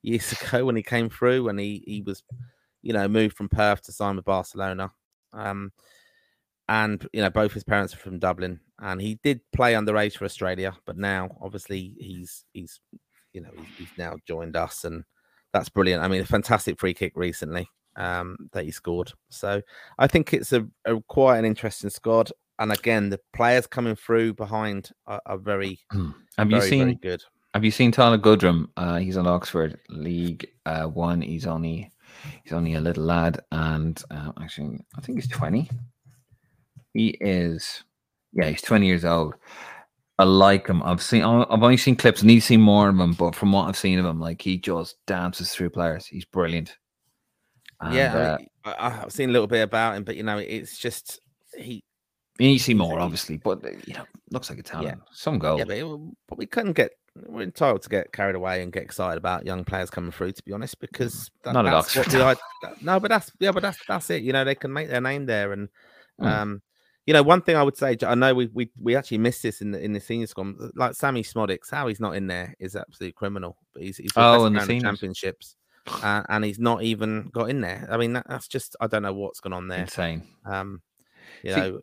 [0.00, 2.22] years ago when he came through and he he was
[2.80, 4.90] you know moved from Perth to sign with Barcelona.
[5.34, 5.70] Um,
[6.68, 10.24] and you know both his parents are from Dublin, and he did play underage for
[10.24, 12.80] Australia, but now obviously he's he's
[13.32, 15.04] you know he's, he's now joined us, and
[15.52, 16.02] that's brilliant.
[16.02, 19.12] I mean, a fantastic free kick recently um, that he scored.
[19.30, 19.62] So
[19.98, 24.34] I think it's a, a quite an interesting squad, and again the players coming through
[24.34, 25.80] behind are, are very
[26.38, 27.24] Have you very seen very good.
[27.54, 28.68] Have you seen Tyler Goodrum?
[28.76, 31.22] Uh, he's on Oxford League uh, One.
[31.22, 31.90] He's only
[32.44, 35.70] he's only a little lad, and uh, actually, I think he's twenty.
[36.98, 37.84] He is,
[38.32, 39.34] yeah, he's twenty years old.
[40.18, 40.82] I like him.
[40.82, 41.22] I've seen.
[41.22, 42.24] I've only seen clips.
[42.24, 44.42] I need to see more of him, but from what I've seen of him, like
[44.42, 46.06] he just dances through players.
[46.06, 46.76] He's brilliant.
[47.80, 50.76] And, yeah, uh, I, I've seen a little bit about him, but you know, it's
[50.76, 51.20] just
[51.56, 51.84] he.
[52.40, 53.36] you need to see more, obviously.
[53.36, 55.00] But uh, you know, looks like a talent.
[55.12, 55.58] Some goal.
[55.58, 56.90] Yeah, but, it, but we couldn't get.
[57.14, 60.32] We're entitled to get carried away and get excited about young players coming through.
[60.32, 62.36] To be honest, because that, Not at that's what the
[62.82, 64.24] no, but that's yeah, but that's that's it.
[64.24, 65.68] You know, they can make their name there, and
[66.20, 66.26] Mm.
[66.26, 66.62] um,
[67.08, 69.62] you know, one thing I would say, I know we we we actually missed this
[69.62, 70.54] in the in the senior squad.
[70.74, 73.56] Like Sammie Szmodics, how he's not in there is absolutely criminal.
[73.72, 74.82] But he's he's Oh, in the player in seniors.
[74.82, 75.56] championships,
[76.02, 77.88] uh, and he's not even got in there.
[77.90, 79.80] I mean, that, that's just I don't know what's gone on there.
[79.80, 80.22] Insane.
[80.44, 80.82] Um,
[81.42, 81.80] you See, know,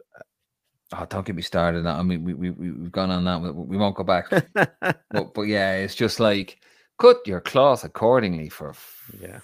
[0.94, 1.80] Oh, don't get me started.
[1.80, 1.96] on that.
[1.98, 3.42] I mean, we, we, we, we've gone on that.
[3.42, 4.30] We, we won't go back.
[4.54, 6.60] but, but yeah, it's just like
[7.00, 8.76] cut your cloth accordingly for.
[9.20, 9.40] yeah.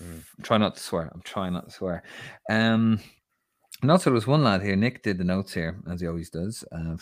[0.00, 0.22] Mm.
[0.44, 1.10] Try not to swear.
[1.12, 2.04] I'm trying not to swear.
[2.48, 3.00] Um,
[3.82, 4.76] and also there was one lad here.
[4.76, 6.64] Nick did the notes here as he always does.
[6.72, 6.96] Uh,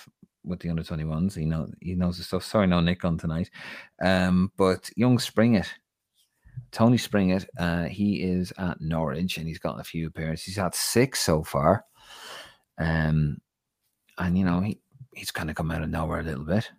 [0.45, 2.45] with the under 21s, he know he knows the stuff.
[2.45, 3.51] Sorry, no Nick on tonight.
[4.03, 5.73] Um, but young Springett,
[6.73, 10.47] Tony Springett, uh, he is at Norwich and he's got a few appearances.
[10.47, 11.85] He's had six so far.
[12.79, 13.39] Um,
[14.19, 14.81] and you know he
[15.15, 16.71] he's kind of come out of nowhere a little bit.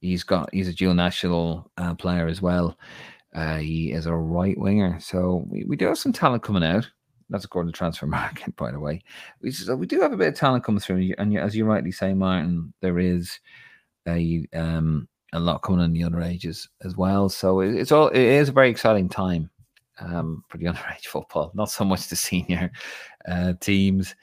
[0.00, 2.76] He's got he's a dual national uh, player as well.
[3.34, 6.88] Uh, he is a right winger, so we, we do have some talent coming out.
[7.30, 9.02] That's according to transfer market, by the way.
[9.40, 11.92] We, so we do have a bit of talent coming through, and as you rightly
[11.92, 13.38] say, Martin, there is
[14.06, 17.28] a um, a lot coming in the underages as well.
[17.28, 19.50] So it, it's all it is a very exciting time
[19.98, 21.50] um, for the underage football.
[21.54, 22.70] Not so much the senior
[23.28, 24.14] uh, teams,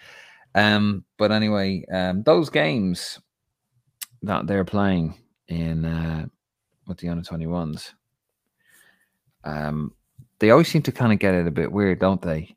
[0.55, 3.19] um, but anyway, um, those games
[4.23, 5.15] that they're playing
[5.47, 6.25] in uh,
[6.87, 7.93] with the under twenty ones,
[9.43, 9.93] um,
[10.39, 12.55] they always seem to kind of get it a bit weird, don't they?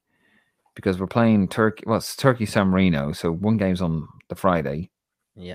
[0.75, 1.85] Because we're playing Turkey.
[1.87, 4.91] Well, it's Turkey San Marino, so one game's on the Friday.
[5.37, 5.55] Yeah,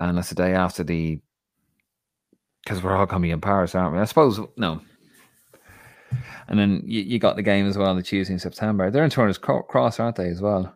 [0.00, 1.20] and that's the day after the.
[2.64, 4.00] Because we're all going to be in Paris, aren't we?
[4.00, 4.80] I suppose no.
[6.48, 8.90] And then you, you got the game as well, on the Tuesday in September.
[8.90, 10.74] They're in Turner's Cross, aren't they, as well?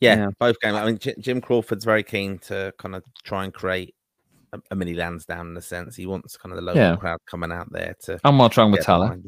[0.00, 0.76] Yeah, yeah, both games.
[0.76, 3.94] I mean, Jim Crawford's very keen to kind of try and create
[4.52, 5.96] a, a, mini Lansdowne in a sense.
[5.96, 6.96] He wants kind of the local yeah.
[6.96, 8.18] crowd coming out there to.
[8.24, 9.22] And what's wrong with Tallaght?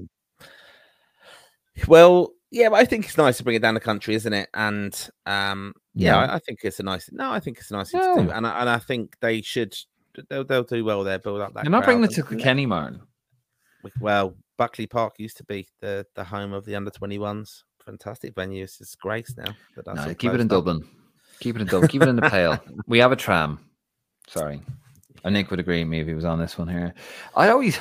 [1.89, 4.48] Well, yeah, but I think it's nice to bring it down the country, isn't it?
[4.55, 7.11] And um, yeah, yeah I, I, think it's a nice.
[7.12, 9.42] No, I think it's a nice thing to do, and I, and I think they
[9.42, 9.76] should.
[10.28, 11.18] They'll, they'll do well there.
[11.18, 11.64] Build up that.
[11.64, 13.00] They're not bringing it to Kenny Martin.
[14.00, 18.34] Well, Buckley Park used to be the the home of the under twenty ones fantastic
[18.34, 18.64] venue.
[18.64, 19.55] It's disgrace now.
[19.94, 20.48] No, keep it in up.
[20.48, 20.86] Dublin.
[21.40, 21.88] Keep it in Dublin.
[21.88, 22.59] keep it in the Pale.
[22.86, 23.59] We have a tram.
[24.28, 24.62] Sorry.
[25.24, 26.94] I Nick would agree with me if he was on this one here.
[27.34, 27.78] I always,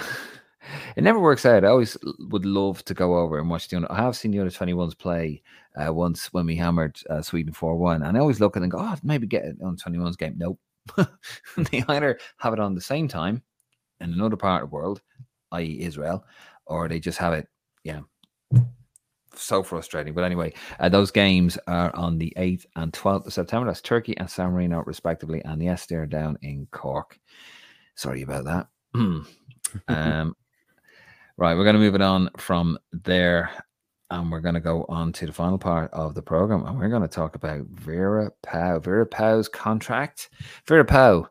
[0.96, 1.66] it never works out.
[1.66, 3.86] I always would love to go over and watch the.
[3.90, 5.42] I have seen the under 21s play
[5.76, 8.04] uh, once when we hammered uh, Sweden 4 1.
[8.04, 10.36] And I always look at and go, oh, maybe get it on 21s game.
[10.38, 10.60] Nope.
[11.58, 13.42] they either have it on the same time
[14.00, 15.02] in another part of the world,
[15.54, 16.26] i.e., Israel,
[16.66, 17.48] or they just have it,
[17.86, 18.02] yeah,
[19.36, 20.14] so frustrating.
[20.14, 23.68] But anyway, uh, those games are on the 8th and 12th of September.
[23.68, 25.42] That's Turkey and San Marino, respectively.
[25.44, 27.20] And yes, they're down in Cork.
[27.96, 28.68] Sorry about that.
[29.88, 30.36] um,
[31.38, 33.52] right, we're going to move it on from there.
[34.10, 36.66] And we're going to go on to the final part of the program.
[36.66, 38.84] And we're going to talk about Vera Pauw.
[38.84, 40.30] Vera Pauw's contract.
[40.68, 41.28] Vera Pauw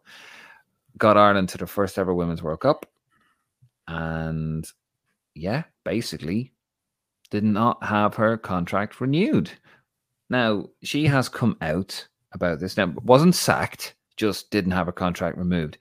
[0.99, 2.87] got Ireland to the first ever Women's World Cup.
[3.87, 4.67] And
[5.35, 6.53] yeah, basically
[7.31, 9.51] did not have her contract renewed.
[10.29, 12.77] Now, she has come out about this.
[12.77, 15.79] Now, wasn't sacked, just didn't have her contract removed,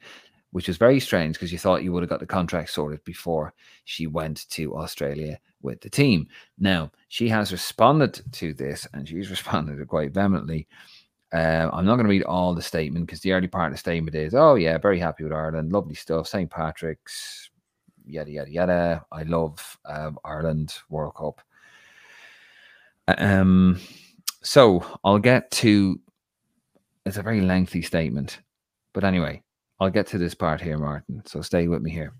[0.52, 3.54] which was very strange because you thought you would have got the contract sorted before
[3.86, 6.28] she went to Australia with the team.
[6.60, 10.68] Now, she has responded to this and she's responded quite vehemently.
[11.34, 13.80] Uh, I'm not going to read all the statement because the early part of the
[13.80, 16.50] statement is, oh, yeah, very happy with Ireland, lovely stuff, St.
[16.50, 17.50] Patrick's,
[18.06, 19.06] yada yada yada.
[19.12, 21.42] I love um, Ireland World Cup.
[23.08, 23.80] Um,
[24.44, 26.00] so I'll get to.
[27.06, 28.40] It's a very lengthy statement,
[28.94, 29.42] but anyway,
[29.82, 31.24] I'll get to this part here, Martin.
[31.26, 32.14] So stay with me here.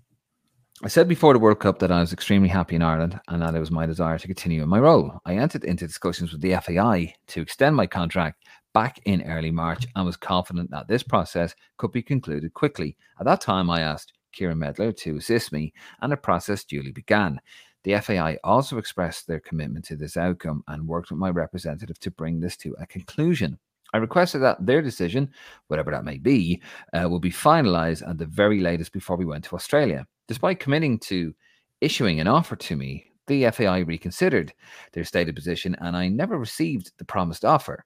[0.82, 3.54] I said before the World Cup that I was extremely happy in Ireland and that
[3.54, 5.20] it was my desire to continue in my role.
[5.24, 8.44] I entered into discussions with the FAI to extend my contract
[8.74, 12.96] back in early March and was confident that this process could be concluded quickly.
[13.20, 17.40] At that time, I asked Kieran Medler to assist me, and the process duly began.
[17.84, 22.10] The FAI also expressed their commitment to this outcome and worked with my representative to
[22.10, 23.60] bring this to a conclusion.
[23.92, 25.30] I requested that their decision,
[25.68, 26.62] whatever that may be,
[26.92, 30.06] uh, will be finalized at the very latest before we went to Australia.
[30.28, 31.34] Despite committing to
[31.80, 34.52] issuing an offer to me, the FAI reconsidered
[34.92, 37.84] their stated position and I never received the promised offer.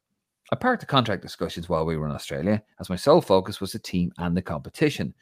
[0.53, 3.73] I parked the contract discussions while we were in Australia, as my sole focus was
[3.73, 5.13] the team and the competition.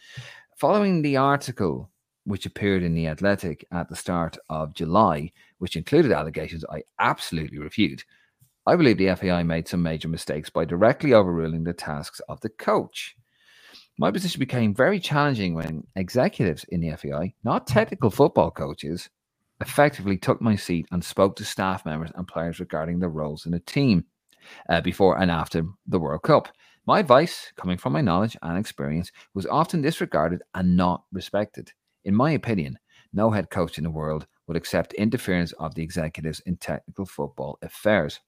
[0.57, 1.91] Following the article
[2.25, 7.59] which appeared in The Athletic at the start of July, which included allegations I absolutely
[7.59, 8.05] refute,
[8.67, 12.49] I believe the FAI made some major mistakes by directly overruling the tasks of the
[12.49, 13.15] coach.
[13.99, 19.11] My position became very challenging when executives in the FAI, not technical football coaches,
[19.61, 23.53] effectively took my seat and spoke to staff members and players regarding their roles in
[23.53, 24.07] the team
[24.69, 26.49] uh, before and after the World Cup.
[26.87, 31.73] My advice, coming from my knowledge and experience, was often disregarded and not respected.
[32.05, 32.79] In my opinion,
[33.13, 37.59] no head coach in the world would accept interference of the executives in technical football
[37.63, 38.21] affairs.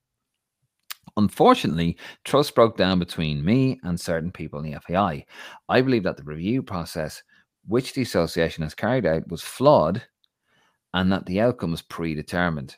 [1.17, 5.25] Unfortunately, trust broke down between me and certain people in the FAI.
[5.69, 7.23] I believe that the review process
[7.67, 10.03] which the association has carried out was flawed
[10.95, 12.77] and that the outcome was predetermined.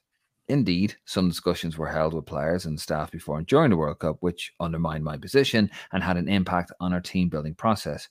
[0.49, 4.17] Indeed, some discussions were held with players and staff before and during the World Cup,
[4.21, 8.09] which undermined my position and had an impact on our team building process.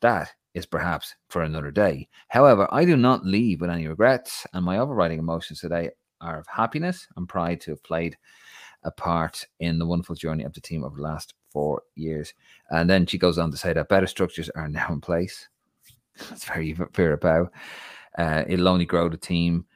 [0.00, 2.08] That is perhaps for another day.
[2.28, 5.90] However, I do not leave with any regrets, and my overriding emotions today
[6.20, 8.16] are of happiness and pride to have played
[8.84, 12.34] a part in the wonderful journey of the team over the last four years.
[12.70, 15.48] And then she goes on to say that better structures are now in place.
[16.28, 17.50] That's very Vera Pauw.
[18.18, 19.66] Uh, it'll only grow the team.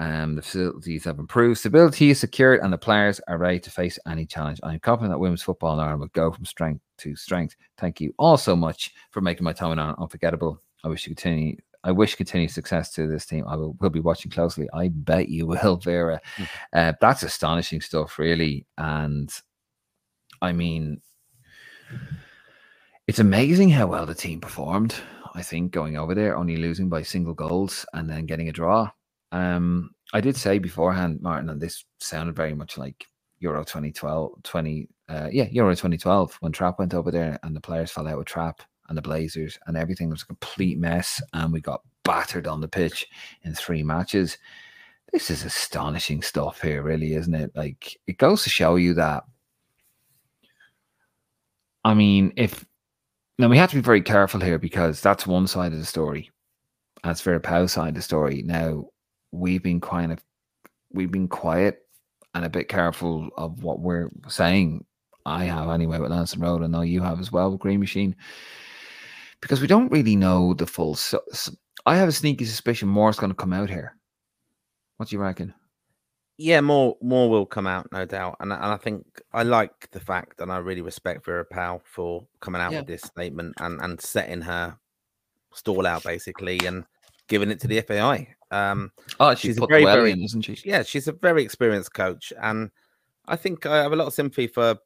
[0.00, 3.98] Um, the facilities have improved, stability is secured, and the players are ready to face
[4.06, 4.60] any challenge.
[4.62, 7.56] I'm confident that women's football in Ireland will go from strength to strength.
[7.78, 10.62] Thank you all so much for making my time in Ireland unforgettable.
[10.84, 11.56] I wish you continue.
[11.88, 13.46] I wish continued success to this team.
[13.48, 14.68] I will, will be watching closely.
[14.74, 16.20] I bet you will, Vera.
[16.36, 16.48] Mm.
[16.74, 18.66] Uh, that's astonishing stuff, really.
[18.76, 19.32] And
[20.42, 21.00] I mean,
[23.06, 24.96] it's amazing how well the team performed.
[25.34, 28.90] I think going over there, only losing by single goals and then getting a draw.
[29.32, 33.06] Um, I did say beforehand, Martin, and this sounded very much like
[33.38, 37.90] Euro 2012, 20, uh, yeah, Euro 2012 when Trap went over there and the players
[37.90, 41.60] fell out with Trap and the Blazers and everything was a complete mess and we
[41.60, 43.06] got battered on the pitch
[43.42, 44.38] in three matches.
[45.12, 47.52] This is astonishing stuff here, really, isn't it?
[47.54, 49.24] Like it goes to show you that.
[51.84, 52.64] I mean, if
[53.38, 56.30] now we have to be very careful here because that's one side of the story.
[57.04, 58.42] That's Vera Pauw's side of the story.
[58.42, 58.86] Now
[59.30, 60.22] we've been kind of
[60.92, 61.86] we've been quiet
[62.34, 64.84] and a bit careful of what we're saying.
[65.24, 66.62] I have anyway with Lansdowne Road.
[66.62, 68.16] I know you have as well with Green Machine
[69.40, 70.94] because we don't really know the full.
[70.94, 71.52] So, so
[71.86, 73.96] I have a sneaky suspicion more is going to come out here.
[74.96, 75.54] What do you reckon?
[76.36, 78.36] Yeah, more more will come out, no doubt.
[78.40, 82.26] And, and I think I like the fact, and I really respect Vera Pauw for
[82.40, 82.78] coming out yeah.
[82.80, 84.78] with this statement and and setting her
[85.52, 86.84] stall out basically and
[87.26, 88.28] giving it to the FAI.
[88.50, 90.58] Um, oh, she's a very, very, in, isn't she?
[90.64, 92.70] Yeah, she's a very experienced coach, and
[93.26, 94.78] I think I have a lot of sympathy for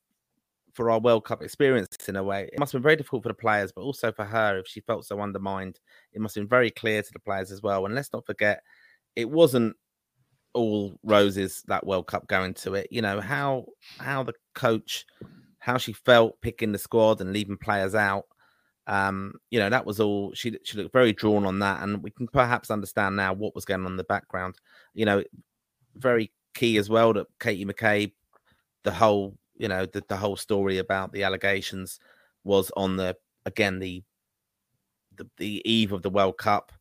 [0.73, 2.49] for our World Cup experience in a way.
[2.53, 4.81] It must have been very difficult for the players, but also for her if she
[4.81, 5.79] felt so undermined.
[6.13, 7.85] It must have been very clear to the players as well.
[7.85, 8.63] And let's not forget,
[9.15, 9.77] it wasn't
[10.55, 12.89] all roses that World Cup going to it.
[12.91, 13.67] You know how
[13.99, 15.07] how the coach,
[15.59, 18.25] how she felt picking the squad and leaving players out.
[18.87, 20.33] Um, you know that was all.
[20.35, 23.65] She she looked very drawn on that, and we can perhaps understand now what was
[23.65, 24.57] going on in the background.
[24.95, 25.23] You know,
[25.97, 28.13] very key as well that Katie McCabe,
[28.83, 32.01] the whole you know the, the whole story about the allegations
[32.43, 34.03] was on the again the
[35.17, 36.73] the, the eve of the World Cup.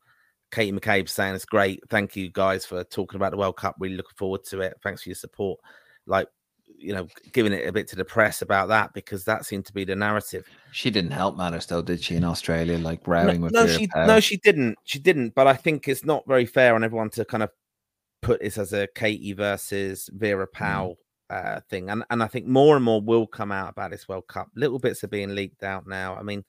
[0.52, 1.80] Katie McCabe saying it's great.
[1.90, 3.76] Thank you guys for talking about the World Cup.
[3.80, 4.78] Really looking forward to it.
[4.84, 5.60] Thanks for your support.
[6.08, 6.28] Like,
[6.66, 9.74] you know, giving it a bit to the press about that because that seemed to
[9.74, 10.46] be the narrative.
[10.72, 12.16] She didn't help matters though, did she?
[12.16, 14.78] In Australia, like rowing no, with no, she no, she didn't.
[14.86, 15.36] She didn't.
[15.36, 17.52] But I think it's not very fair on everyone to kind of
[18.22, 20.52] put this as a Katie versus Vera mm.
[21.32, 24.28] Uh, thing, and and I think more and more will come out about this World
[24.28, 24.50] Cup.
[24.54, 26.14] Little bits are being leaked out now.
[26.18, 26.44] I mean,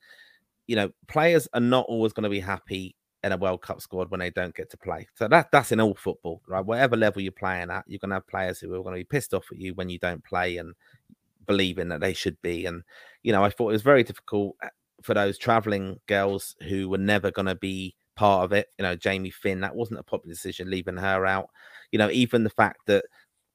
[0.67, 4.11] you know, players are not always going to be happy in a World Cup squad
[4.11, 5.07] when they don't get to play.
[5.15, 6.65] So that that's in all football, right?
[6.65, 9.05] Whatever level you're playing at, you're going to have players who are going to be
[9.05, 10.73] pissed off at you when you don't play and
[11.47, 12.65] believing that they should be.
[12.65, 12.83] And
[13.21, 14.67] you know, I thought it was very difficult uh,
[15.01, 18.67] for those traveling girls who were never going to be part of it.
[18.77, 21.49] You know, Jamie Finn, that wasn't a popular decision leaving her out.
[21.93, 23.05] You know, even the fact that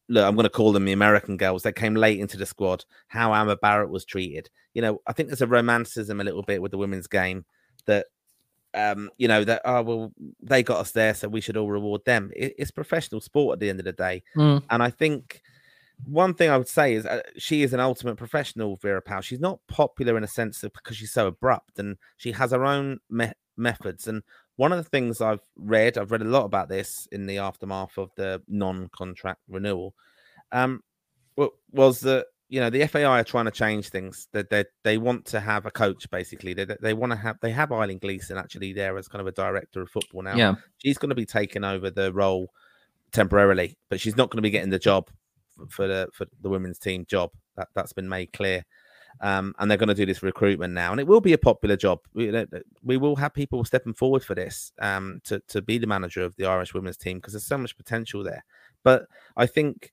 [0.09, 1.63] look, I'm going to call them the American girls.
[1.63, 2.85] They came late into the squad.
[3.09, 4.51] How Amber Barrett was treated.
[4.75, 7.45] You know, I think there's a romanticism a little bit with the women's game
[7.87, 8.07] that,
[8.75, 12.05] um, you know, that oh well, they got us there, so we should all reward
[12.05, 12.31] them.
[12.37, 14.63] It, it's professional sport at the end of the day, mm.
[14.71, 15.43] and I think
[16.05, 19.23] one thing I would say is uh, she is an ultimate professional, Vera Pauw.
[19.23, 22.65] She's not popular in a sense of because she's so abrupt and she has her
[22.65, 24.07] own me- methods.
[24.07, 24.23] And
[24.59, 27.97] one of the things I've read, I've read a lot about this in the aftermath
[27.97, 29.95] of the non-contract renewal,
[30.51, 30.83] um,
[31.71, 34.27] was that you know the FAI are trying to change things.
[34.33, 36.55] That they, they, they want to have a coach basically.
[36.55, 39.33] They they want to have they have Eileen Gleeson actually there as kind of a
[39.33, 40.35] director of football now.
[40.35, 42.51] Yeah, she's going to be taking over the role
[43.13, 45.09] temporarily, but she's not going to be getting the job
[45.71, 47.31] for the for the women's team job.
[47.57, 48.65] That that's been made clear
[49.21, 51.77] um, and they're going to do this recruitment now, and it will be a popular
[51.77, 52.01] job.
[52.15, 52.33] We,
[52.83, 56.37] we will have people stepping forward for this um, to to be the manager of
[56.37, 58.45] the Irish women's team because there's so much potential there.
[58.85, 59.07] But
[59.37, 59.91] I think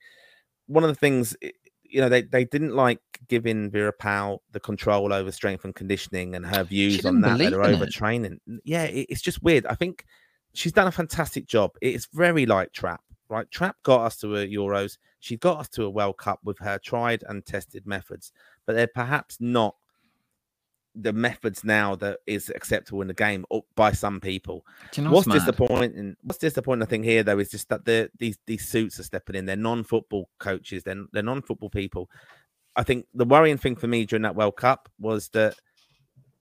[0.68, 1.36] one of the things,
[1.84, 6.36] you know, they, they didn't like giving Vera Pauw the control over strength and conditioning
[6.36, 7.38] and her views on that.
[7.38, 8.38] They're overtraining.
[8.64, 9.66] Yeah, it, it's just weird.
[9.66, 10.06] I think
[10.54, 11.72] she's done a fantastic job.
[11.82, 13.50] It's very like Trap, right?
[13.52, 14.98] Trap got us to a Euros.
[15.26, 18.32] She got us to a World Cup with her tried and tested methods,
[18.68, 19.76] but they're perhaps not
[20.94, 24.64] the methods now that is acceptable in the game by some people.
[24.96, 26.16] You know what's, what's disappointing?
[26.22, 26.84] What's disappointing?
[26.84, 29.48] I think here though is just that the these these suits are stepping in.
[29.48, 30.84] They're non-football coaches.
[30.84, 32.08] They're they're non-football people.
[32.76, 35.56] I think the worrying thing for me during that World Cup was that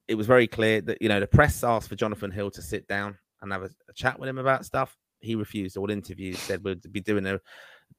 [0.09, 2.87] it was very clear that you know the press asked for Jonathan Hill to sit
[2.87, 6.62] down and have a, a chat with him about stuff he refused all interviews, said
[6.62, 7.41] we'd be doing a,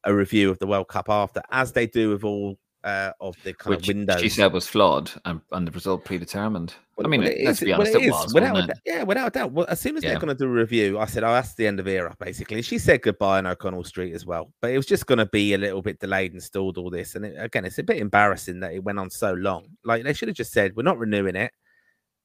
[0.06, 3.52] a review of the World Cup after, as they do with all uh, of the
[3.52, 4.20] kind Which of windows.
[4.20, 6.72] she said was flawed and, and the result predetermined.
[7.04, 8.32] I mean, Well, it let's is- be well, honest, it it was.
[8.32, 8.78] Without it?
[8.86, 9.52] yeah, without a doubt.
[9.52, 10.10] Well, as soon as Yeah.
[10.10, 12.62] they're going to do a review, I said, "Oh, that's the end of era." Basically,
[12.62, 15.52] she said goodbye on O'Connell Street as well, but it was just going to be
[15.54, 16.78] a little bit delayed and stalled.
[16.78, 19.66] All this, and it, again, it's a bit embarrassing that it went on so long.
[19.84, 21.50] Like they should have just said, "We're not renewing it,"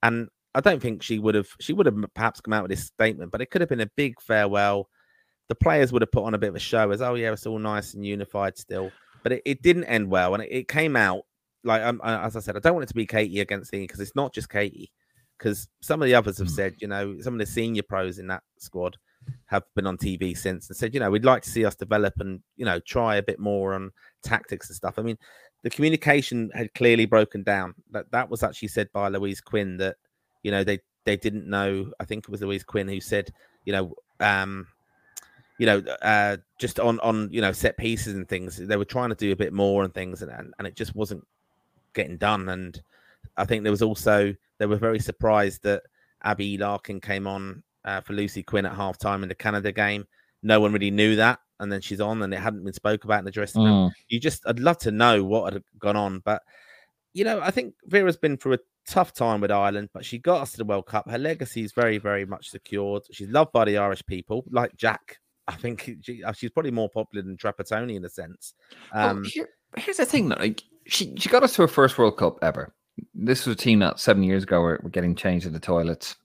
[0.03, 1.47] and I don't think she would have.
[1.59, 3.89] She would have perhaps come out with this statement, but it could have been a
[3.97, 4.89] big farewell.
[5.51, 7.45] The players would have put on a bit of a show as, "Oh yeah, it's
[7.45, 8.89] all nice and unified still,"
[9.21, 11.23] but it, it didn't end well, and it, it came out
[11.63, 13.99] like um, as I said, I don't want it to be Katie against Thingy because
[13.99, 14.91] it's not just Katie.
[15.37, 16.55] Because some of the others have Mm.
[16.55, 18.95] said, you know, some of the senior pros in that squad
[19.47, 22.13] have been on TV since and said, you know, we'd like to see us develop
[22.19, 23.91] and you know try a bit more on
[24.23, 24.97] tactics and stuff.
[24.97, 25.17] I mean,
[25.63, 27.75] the communication had clearly broken down.
[27.91, 29.97] That that was actually said by Louise Quinn that
[30.43, 31.91] you know they they didn't know.
[31.99, 33.33] I think it was Louise Quinn who said,
[33.65, 34.67] you know, um,
[35.61, 38.57] you know, uh, just on on you know set pieces and things.
[38.57, 40.95] They were trying to do a bit more and things, and and, and it just
[40.95, 41.23] wasn't
[41.93, 42.49] getting done.
[42.49, 42.81] And
[43.37, 45.83] I think there was also they were very surprised that
[46.23, 50.07] Abby Larkin came on uh, for Lucy Quinn at halftime in the Canada game.
[50.41, 53.19] No one really knew that, and then she's on, and it hadn't been spoke about
[53.19, 53.89] in the dressing room.
[53.89, 53.91] Mm.
[54.07, 56.41] You just, I'd love to know what had gone on, but
[57.13, 60.41] you know, I think Vera's been through a tough time with Ireland, but she got
[60.41, 61.07] us to the World Cup.
[61.07, 63.03] Her legacy is very, very much secured.
[63.11, 65.19] She's loved by the Irish people, like Jack.
[65.47, 68.53] I think she, uh, she's probably more popular than Trapattoni in a sense.
[68.93, 70.37] Well, Um, here, here's the thing, though.
[70.39, 72.73] Like, she, she got us to her first World Cup ever.
[73.13, 76.15] This was a team that seven years ago were, were getting changed in the toilets,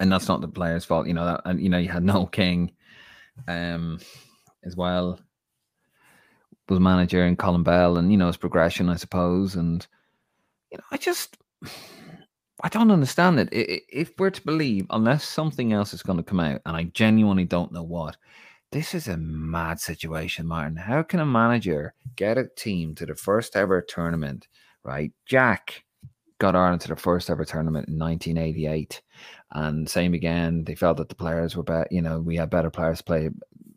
[0.00, 1.06] and that's not the players' fault.
[1.06, 2.72] You know that, and you know you had no King,
[3.48, 4.00] um,
[4.64, 5.20] as well
[6.68, 9.54] was manager and Colin Bell, and you know his progression, I suppose.
[9.54, 9.86] And
[10.70, 11.36] you know, I just
[12.66, 13.48] I don't understand it.
[13.52, 17.44] If we're to believe, unless something else is going to come out, and I genuinely
[17.44, 18.16] don't know what,
[18.72, 20.74] this is a mad situation, Martin.
[20.74, 24.48] How can a manager get a team to the first ever tournament,
[24.82, 25.12] right?
[25.26, 25.84] Jack
[26.38, 29.00] got Ireland to the first ever tournament in 1988.
[29.52, 32.70] And same again, they felt that the players were better, you know, we had better
[32.70, 33.30] players to play.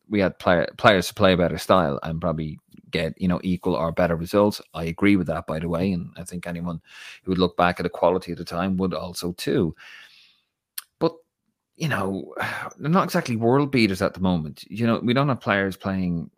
[0.10, 2.58] We had player, players to play a better style and probably
[2.92, 4.62] get, you know, equal or better results.
[4.74, 5.92] I agree with that, by the way.
[5.92, 6.82] And I think anyone
[7.24, 9.76] who would look back at the quality of the time would also too.
[11.00, 11.14] But
[11.76, 12.34] you know,
[12.78, 14.64] they're not exactly world beaters at the moment.
[14.70, 16.30] You know, we don't have players playing.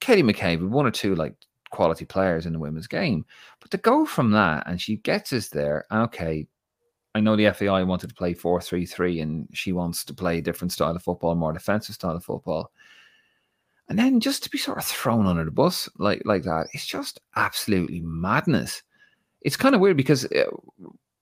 [0.00, 1.34] Katie McCabe, one or two like
[1.70, 3.26] quality players in the women's game,
[3.60, 5.84] but to go from that and she gets us there.
[5.92, 6.46] Okay,
[7.14, 10.38] I know the FAI wanted to play four three three, and she wants to play
[10.38, 12.70] a different style of football, more defensive style of football.
[13.88, 16.86] And then just to be sort of thrown under the bus like like that, it's
[16.86, 18.82] just absolutely madness.
[19.42, 20.44] It's kind of weird because uh,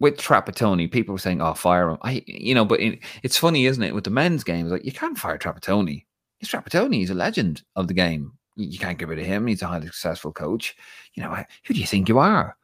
[0.01, 3.67] with Trapattoni, people were saying, "Oh, fire him." I, you know, but it, it's funny,
[3.67, 3.95] isn't it?
[3.95, 6.07] With the men's games, like you can't fire Trapattoni.
[6.39, 6.95] He's Trapattoni.
[6.97, 8.33] He's a legend of the game.
[8.57, 9.47] You, you can't get rid of him.
[9.47, 10.75] He's a highly successful coach.
[11.15, 11.35] You know,
[11.65, 12.57] who do you think you are?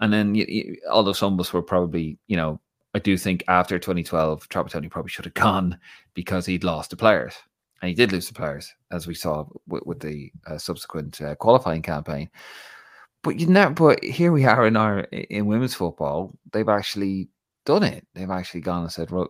[0.00, 2.60] And then, you, you, although some of us were probably, you know,
[2.94, 5.78] I do think after 2012, Trapattoni probably should have gone
[6.14, 7.34] because he'd lost the players,
[7.80, 11.34] and he did lose the players, as we saw with, with the uh, subsequent uh,
[11.36, 12.30] qualifying campaign.
[13.22, 16.38] But you know, but here we are in our in women's football.
[16.52, 17.28] They've actually
[17.66, 18.06] done it.
[18.14, 19.28] They've actually gone and said, "Well,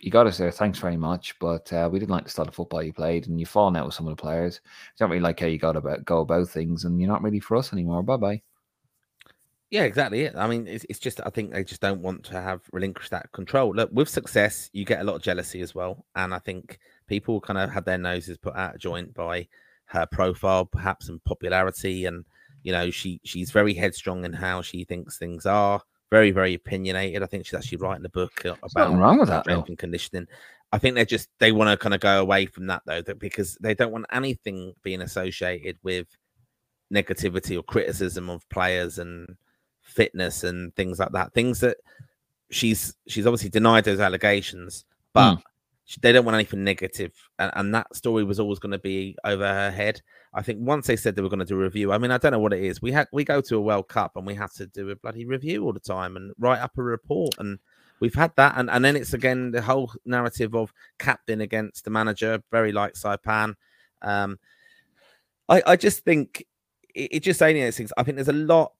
[0.00, 0.50] you got us there.
[0.50, 3.38] Thanks very much, but uh, we didn't like the style of football you played, and
[3.38, 4.60] you've fallen out with some of the players.
[4.64, 7.40] You don't really like how you got about go about things, and you're not really
[7.40, 8.02] for us anymore.
[8.02, 8.42] Bye bye."
[9.70, 10.22] Yeah, exactly.
[10.22, 10.34] It.
[10.36, 13.30] I mean, it's, it's just I think they just don't want to have relinquished that
[13.32, 13.72] control.
[13.72, 16.80] Look, with success, you get a lot of jealousy as well, and I think
[17.10, 19.46] people kind of had their noses put out of joint by
[19.86, 22.24] her profile, perhaps and popularity, and
[22.62, 25.82] you know she she's very headstrong in how she thinks things are.
[26.10, 27.22] Very very opinionated.
[27.22, 30.26] I think she's actually writing a book about wrong with that, strength and conditioning.
[30.72, 33.18] I think they're just they want to kind of go away from that though, that
[33.18, 36.06] because they don't want anything being associated with
[36.92, 39.36] negativity or criticism of players and
[39.82, 41.34] fitness and things like that.
[41.34, 41.78] Things that
[42.50, 44.94] she's she's obviously denied those allegations, hmm.
[45.14, 45.42] but
[45.96, 49.46] they don't want anything negative, and, and that story was always going to be over
[49.46, 50.00] her head.
[50.32, 52.18] I think once they said they were going to do a review, I mean, I
[52.18, 52.80] don't know what it is.
[52.80, 55.24] We had we go to a World Cup and we have to do a bloody
[55.24, 57.58] review all the time and write up a report, and
[57.98, 61.90] we've had that, and, and then it's again the whole narrative of captain against the
[61.90, 63.54] manager, very like Saipan.
[64.02, 64.38] Um,
[65.48, 66.44] I I just think
[66.94, 67.92] it, it just alienates things.
[67.96, 68.72] I think there's a lot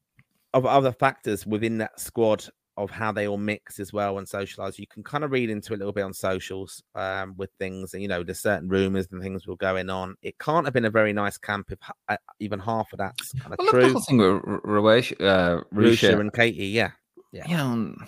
[0.54, 2.46] of other factors within that squad
[2.82, 4.78] of how they all mix as well and socialize.
[4.78, 7.94] You can kind of read into it a little bit on socials um, with things,
[7.94, 10.16] and you know, there's certain rumors and things were going on.
[10.22, 11.78] It can't have been a very nice camp if
[12.08, 13.92] uh, even half of that's kind of Well, look, the true.
[13.92, 16.90] whole thing with R- Ruesh, uh, Rusha Rusha, and Katie, yeah,
[17.32, 17.46] yeah.
[17.48, 17.94] you know,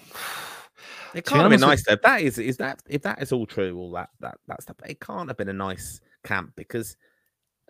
[1.14, 1.92] It can't have been nice though.
[1.92, 4.76] If that is is that if that is all true, all that that that stuff,
[4.86, 6.96] it can't have been a nice camp because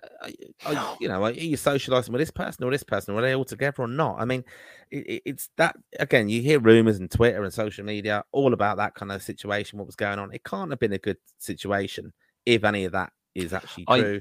[0.02, 0.30] Uh,
[0.66, 3.14] oh, uh, are, you know, are you socializing with this person or this person?
[3.14, 4.20] Or are they all together or not?
[4.20, 4.44] I mean,
[4.90, 6.28] it, it's that again.
[6.28, 9.78] You hear rumors and Twitter and social media all about that kind of situation.
[9.78, 10.32] What was going on?
[10.32, 12.12] It can't have been a good situation
[12.46, 14.20] if any of that is actually true.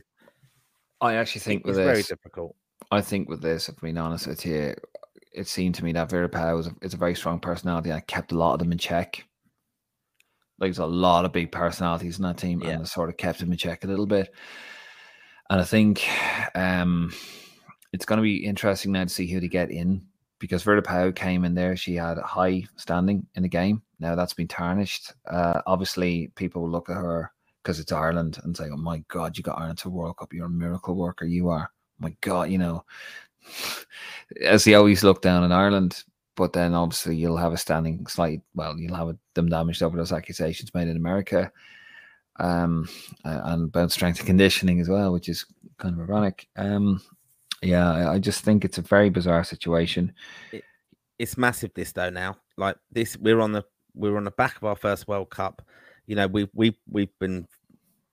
[1.02, 2.56] I, I actually think it's with very this, difficult.
[2.92, 4.76] I think with this, if I'm being honest with you,
[5.34, 8.32] it seemed to me that Vera is a, is a very strong personality and kept
[8.32, 9.24] a lot of them in check.
[10.60, 12.72] Like there's a lot of big personalities in that team, Yeah.
[12.72, 14.30] and sort of kept them in check a little bit.
[15.52, 16.08] And I think
[16.56, 17.14] um,
[17.94, 20.02] it's going to be interesting now to see who to get in
[20.40, 21.76] because Vera Pauw came in there.
[21.76, 23.84] She had a high standing in the game.
[24.00, 25.14] Now that's been tarnished.
[25.30, 27.32] Uh, obviously, people will look at her
[27.62, 30.34] because it's Ireland and say, "Oh my God, you got Ireland to World Cup.
[30.34, 31.26] You're a miracle worker.
[31.26, 31.70] You are."
[32.02, 32.84] my God, you know,
[34.46, 36.04] as they always look down in Ireland.
[36.36, 40.14] But then obviously you'll have a standing slight, well, you'll have them damaged over those
[40.14, 41.52] accusations made in America
[42.42, 42.90] um,
[43.24, 45.46] and about strength and conditioning as well, which is
[45.78, 46.48] kind of ironic.
[46.58, 47.02] Um,
[47.62, 50.12] yeah, I, just think it's a very bizarre situation.
[51.20, 51.72] It's massive.
[51.76, 53.64] This though now, like this, we're on the
[53.94, 55.62] we're on the back of our first World Cup.
[56.08, 57.48] You know, we we we've been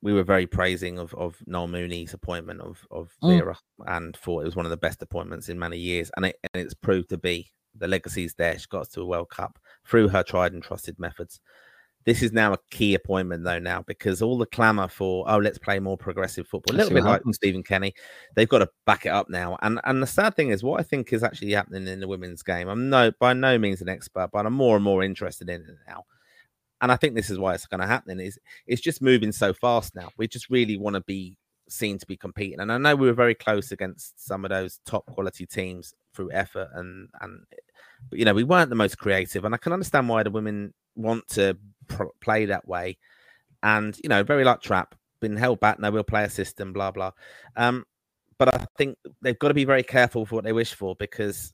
[0.03, 3.39] we were very praising of of Noel Mooney's appointment of of Mm.
[3.39, 6.37] Vera and thought it was one of the best appointments in many years, and it
[6.53, 7.51] and it's proved to be.
[7.75, 8.59] The legacy's there.
[8.59, 11.41] She got us to a World Cup through her tried and trusted methods.
[12.09, 15.59] This is now a key appointment though now because all the clamour for oh let's
[15.59, 17.21] play more progressive football, a little bit like.
[17.33, 17.93] Stephen Kenny,
[18.35, 19.59] they've got to back it up now.
[19.61, 22.43] And and the sad thing is what I think is actually happening in the women's
[22.43, 22.67] game.
[22.69, 25.77] I'm no by no means an expert, but I'm more and more interested in it
[25.87, 26.07] now.
[26.81, 28.21] And I think this is why it's going to happen.
[28.21, 30.09] Is it's just moving so fast now.
[30.17, 31.37] We just really want to be
[31.69, 32.61] seen to be competing.
[32.61, 36.33] And I know we were very close against some of those top quality teams through
[36.33, 37.45] effort and and
[38.09, 39.45] but you know we weren't the most creative.
[39.45, 41.57] And I can understand why the women want to
[42.21, 42.99] play that way.
[43.63, 45.81] And you know, Vera like trap, been held back.
[45.81, 46.73] No, we'll play a system.
[46.73, 47.13] Blah blah.
[47.57, 47.85] Um,
[48.39, 51.53] but I think they've got to be very careful for what they wish for because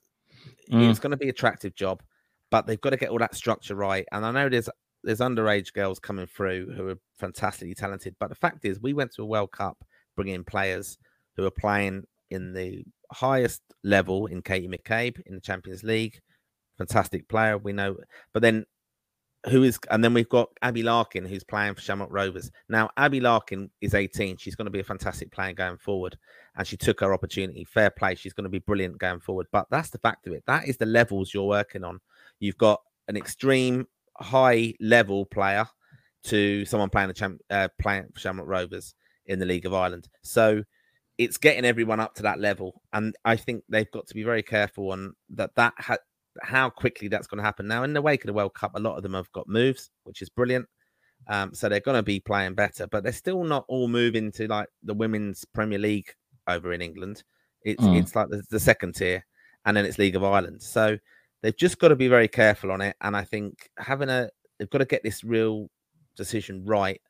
[0.71, 0.89] Mm.
[0.89, 2.03] it's going to be attractive job,
[2.51, 4.05] but they've got to get all that structure right.
[4.11, 4.69] And I know there's
[5.03, 9.11] there's underage girls coming through who are fantastically talented, but the fact is, we went
[9.13, 9.83] to a World Cup
[10.15, 10.97] bringing players
[11.35, 16.19] who are playing in the highest level in Katie McCabe in the Champions League.
[16.77, 17.97] Fantastic player, we know.
[18.33, 18.65] But then
[19.47, 22.51] who is and then we've got Abby Larkin who's playing for Shamrock Rovers.
[22.69, 24.37] Now Abby Larkin is 18.
[24.37, 26.17] She's going to be a fantastic player going forward.
[26.55, 27.63] And she took her opportunity.
[27.63, 28.15] Fair play.
[28.15, 29.47] She's going to be brilliant going forward.
[29.51, 30.43] But that's the fact of it.
[30.47, 31.99] That is the levels you're working on.
[32.39, 33.87] You've got an extreme
[34.17, 35.67] high level player
[36.23, 40.07] to someone playing the champ uh, playing for Shamrock Rovers in the League of Ireland.
[40.23, 40.63] So
[41.17, 42.81] it's getting everyone up to that level.
[42.93, 45.97] And I think they've got to be very careful on that that ha-
[46.41, 47.67] how quickly that's going to happen.
[47.67, 49.89] Now, in the wake of the World Cup, a lot of them have got moves,
[50.03, 50.67] which is brilliant.
[51.27, 54.47] Um, so they're going to be playing better, but they're still not all moving to
[54.47, 56.13] like the women's Premier League
[56.47, 57.23] over in England.
[57.63, 57.99] It's Mm.
[57.99, 59.25] it's like the, the second tier,
[59.65, 60.61] and then it's League of Ireland.
[60.61, 60.97] So
[61.41, 62.95] they've just got to be very careful on it.
[63.01, 64.29] And I think having a
[64.59, 65.67] they've got to get this real
[66.15, 67.01] decision right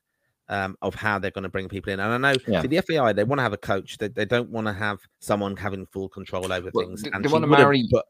[0.48, 2.00] um, of how they're going to bring people in.
[2.00, 2.62] And I know Yeah.
[2.62, 3.98] the FAI they want to have a coach.
[3.98, 7.02] They, they don't want to have someone having full control over Well, things.
[7.02, 8.06] they- and they wanna marry- put-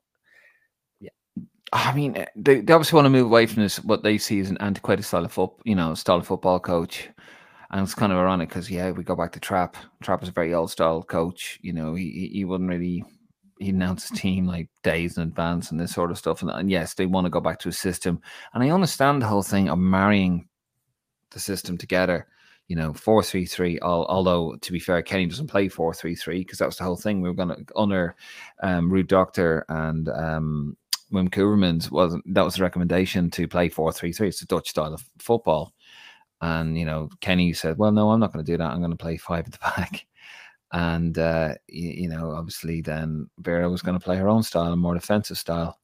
[1.74, 4.40] I mean, eh, they, they obviously want to move away from this what they see
[4.40, 7.10] as an antiquated style of foot, you know, style of football coach.
[7.72, 9.76] And it's kind of ironic because yeah, we go back to Trap.
[10.02, 11.60] Trap is a very old style coach.
[11.62, 13.04] You know, he he- he wouldn't really
[13.60, 16.42] he announced his team like days in advance and this sort of stuff.
[16.42, 18.22] And, and yes, they want to go back to a system.
[18.54, 20.48] And I understand the whole thing of marrying
[21.32, 22.28] the system together.
[22.68, 23.80] You know, four three three.
[23.82, 26.96] Although to be fair, Kenny doesn't play four three three because that was the whole
[26.96, 27.22] thing.
[27.22, 28.16] We were going to honor
[28.64, 30.78] um, Ruud Dokter and um,
[31.12, 34.30] Wim Koevermans was that was the recommendation to play four three three.
[34.30, 35.74] It's a Dutch style of football,
[36.42, 38.72] and you know Kenny said, "Well, no, I'm not going to do that.
[38.72, 40.06] I'm going to play five at the back."
[40.72, 44.74] And uh, you, you know, obviously, then Vera was going to play her own style,
[44.74, 45.80] a more defensive style.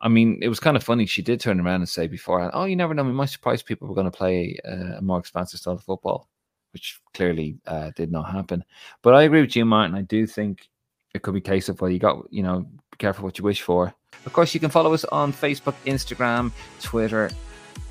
[0.00, 1.06] I mean, it was kind of funny.
[1.06, 3.04] She did turn around and say beforehand, "Oh, you never know.
[3.04, 3.88] We might surprise people.
[3.88, 6.28] We're going to play uh, a more expansive style of football,"
[6.72, 8.64] which clearly uh, did not happen.
[9.02, 9.94] But I agree with you, Martin.
[9.94, 10.68] I do think
[11.14, 13.44] it could be a case of well, you got you know, be careful what you
[13.44, 13.94] wish for.
[14.26, 16.52] Of course, you can follow us on Facebook, Instagram,
[16.82, 17.30] Twitter.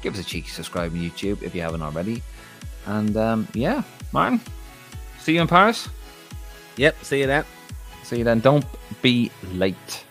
[0.01, 2.21] Give us a cheeky subscribe on YouTube if you haven't already.
[2.85, 4.39] And um, yeah, Martin,
[5.19, 5.89] see you in Paris.
[6.77, 7.45] Yep, see you then.
[8.03, 8.39] See you then.
[8.39, 8.65] Don't
[9.01, 10.05] be late.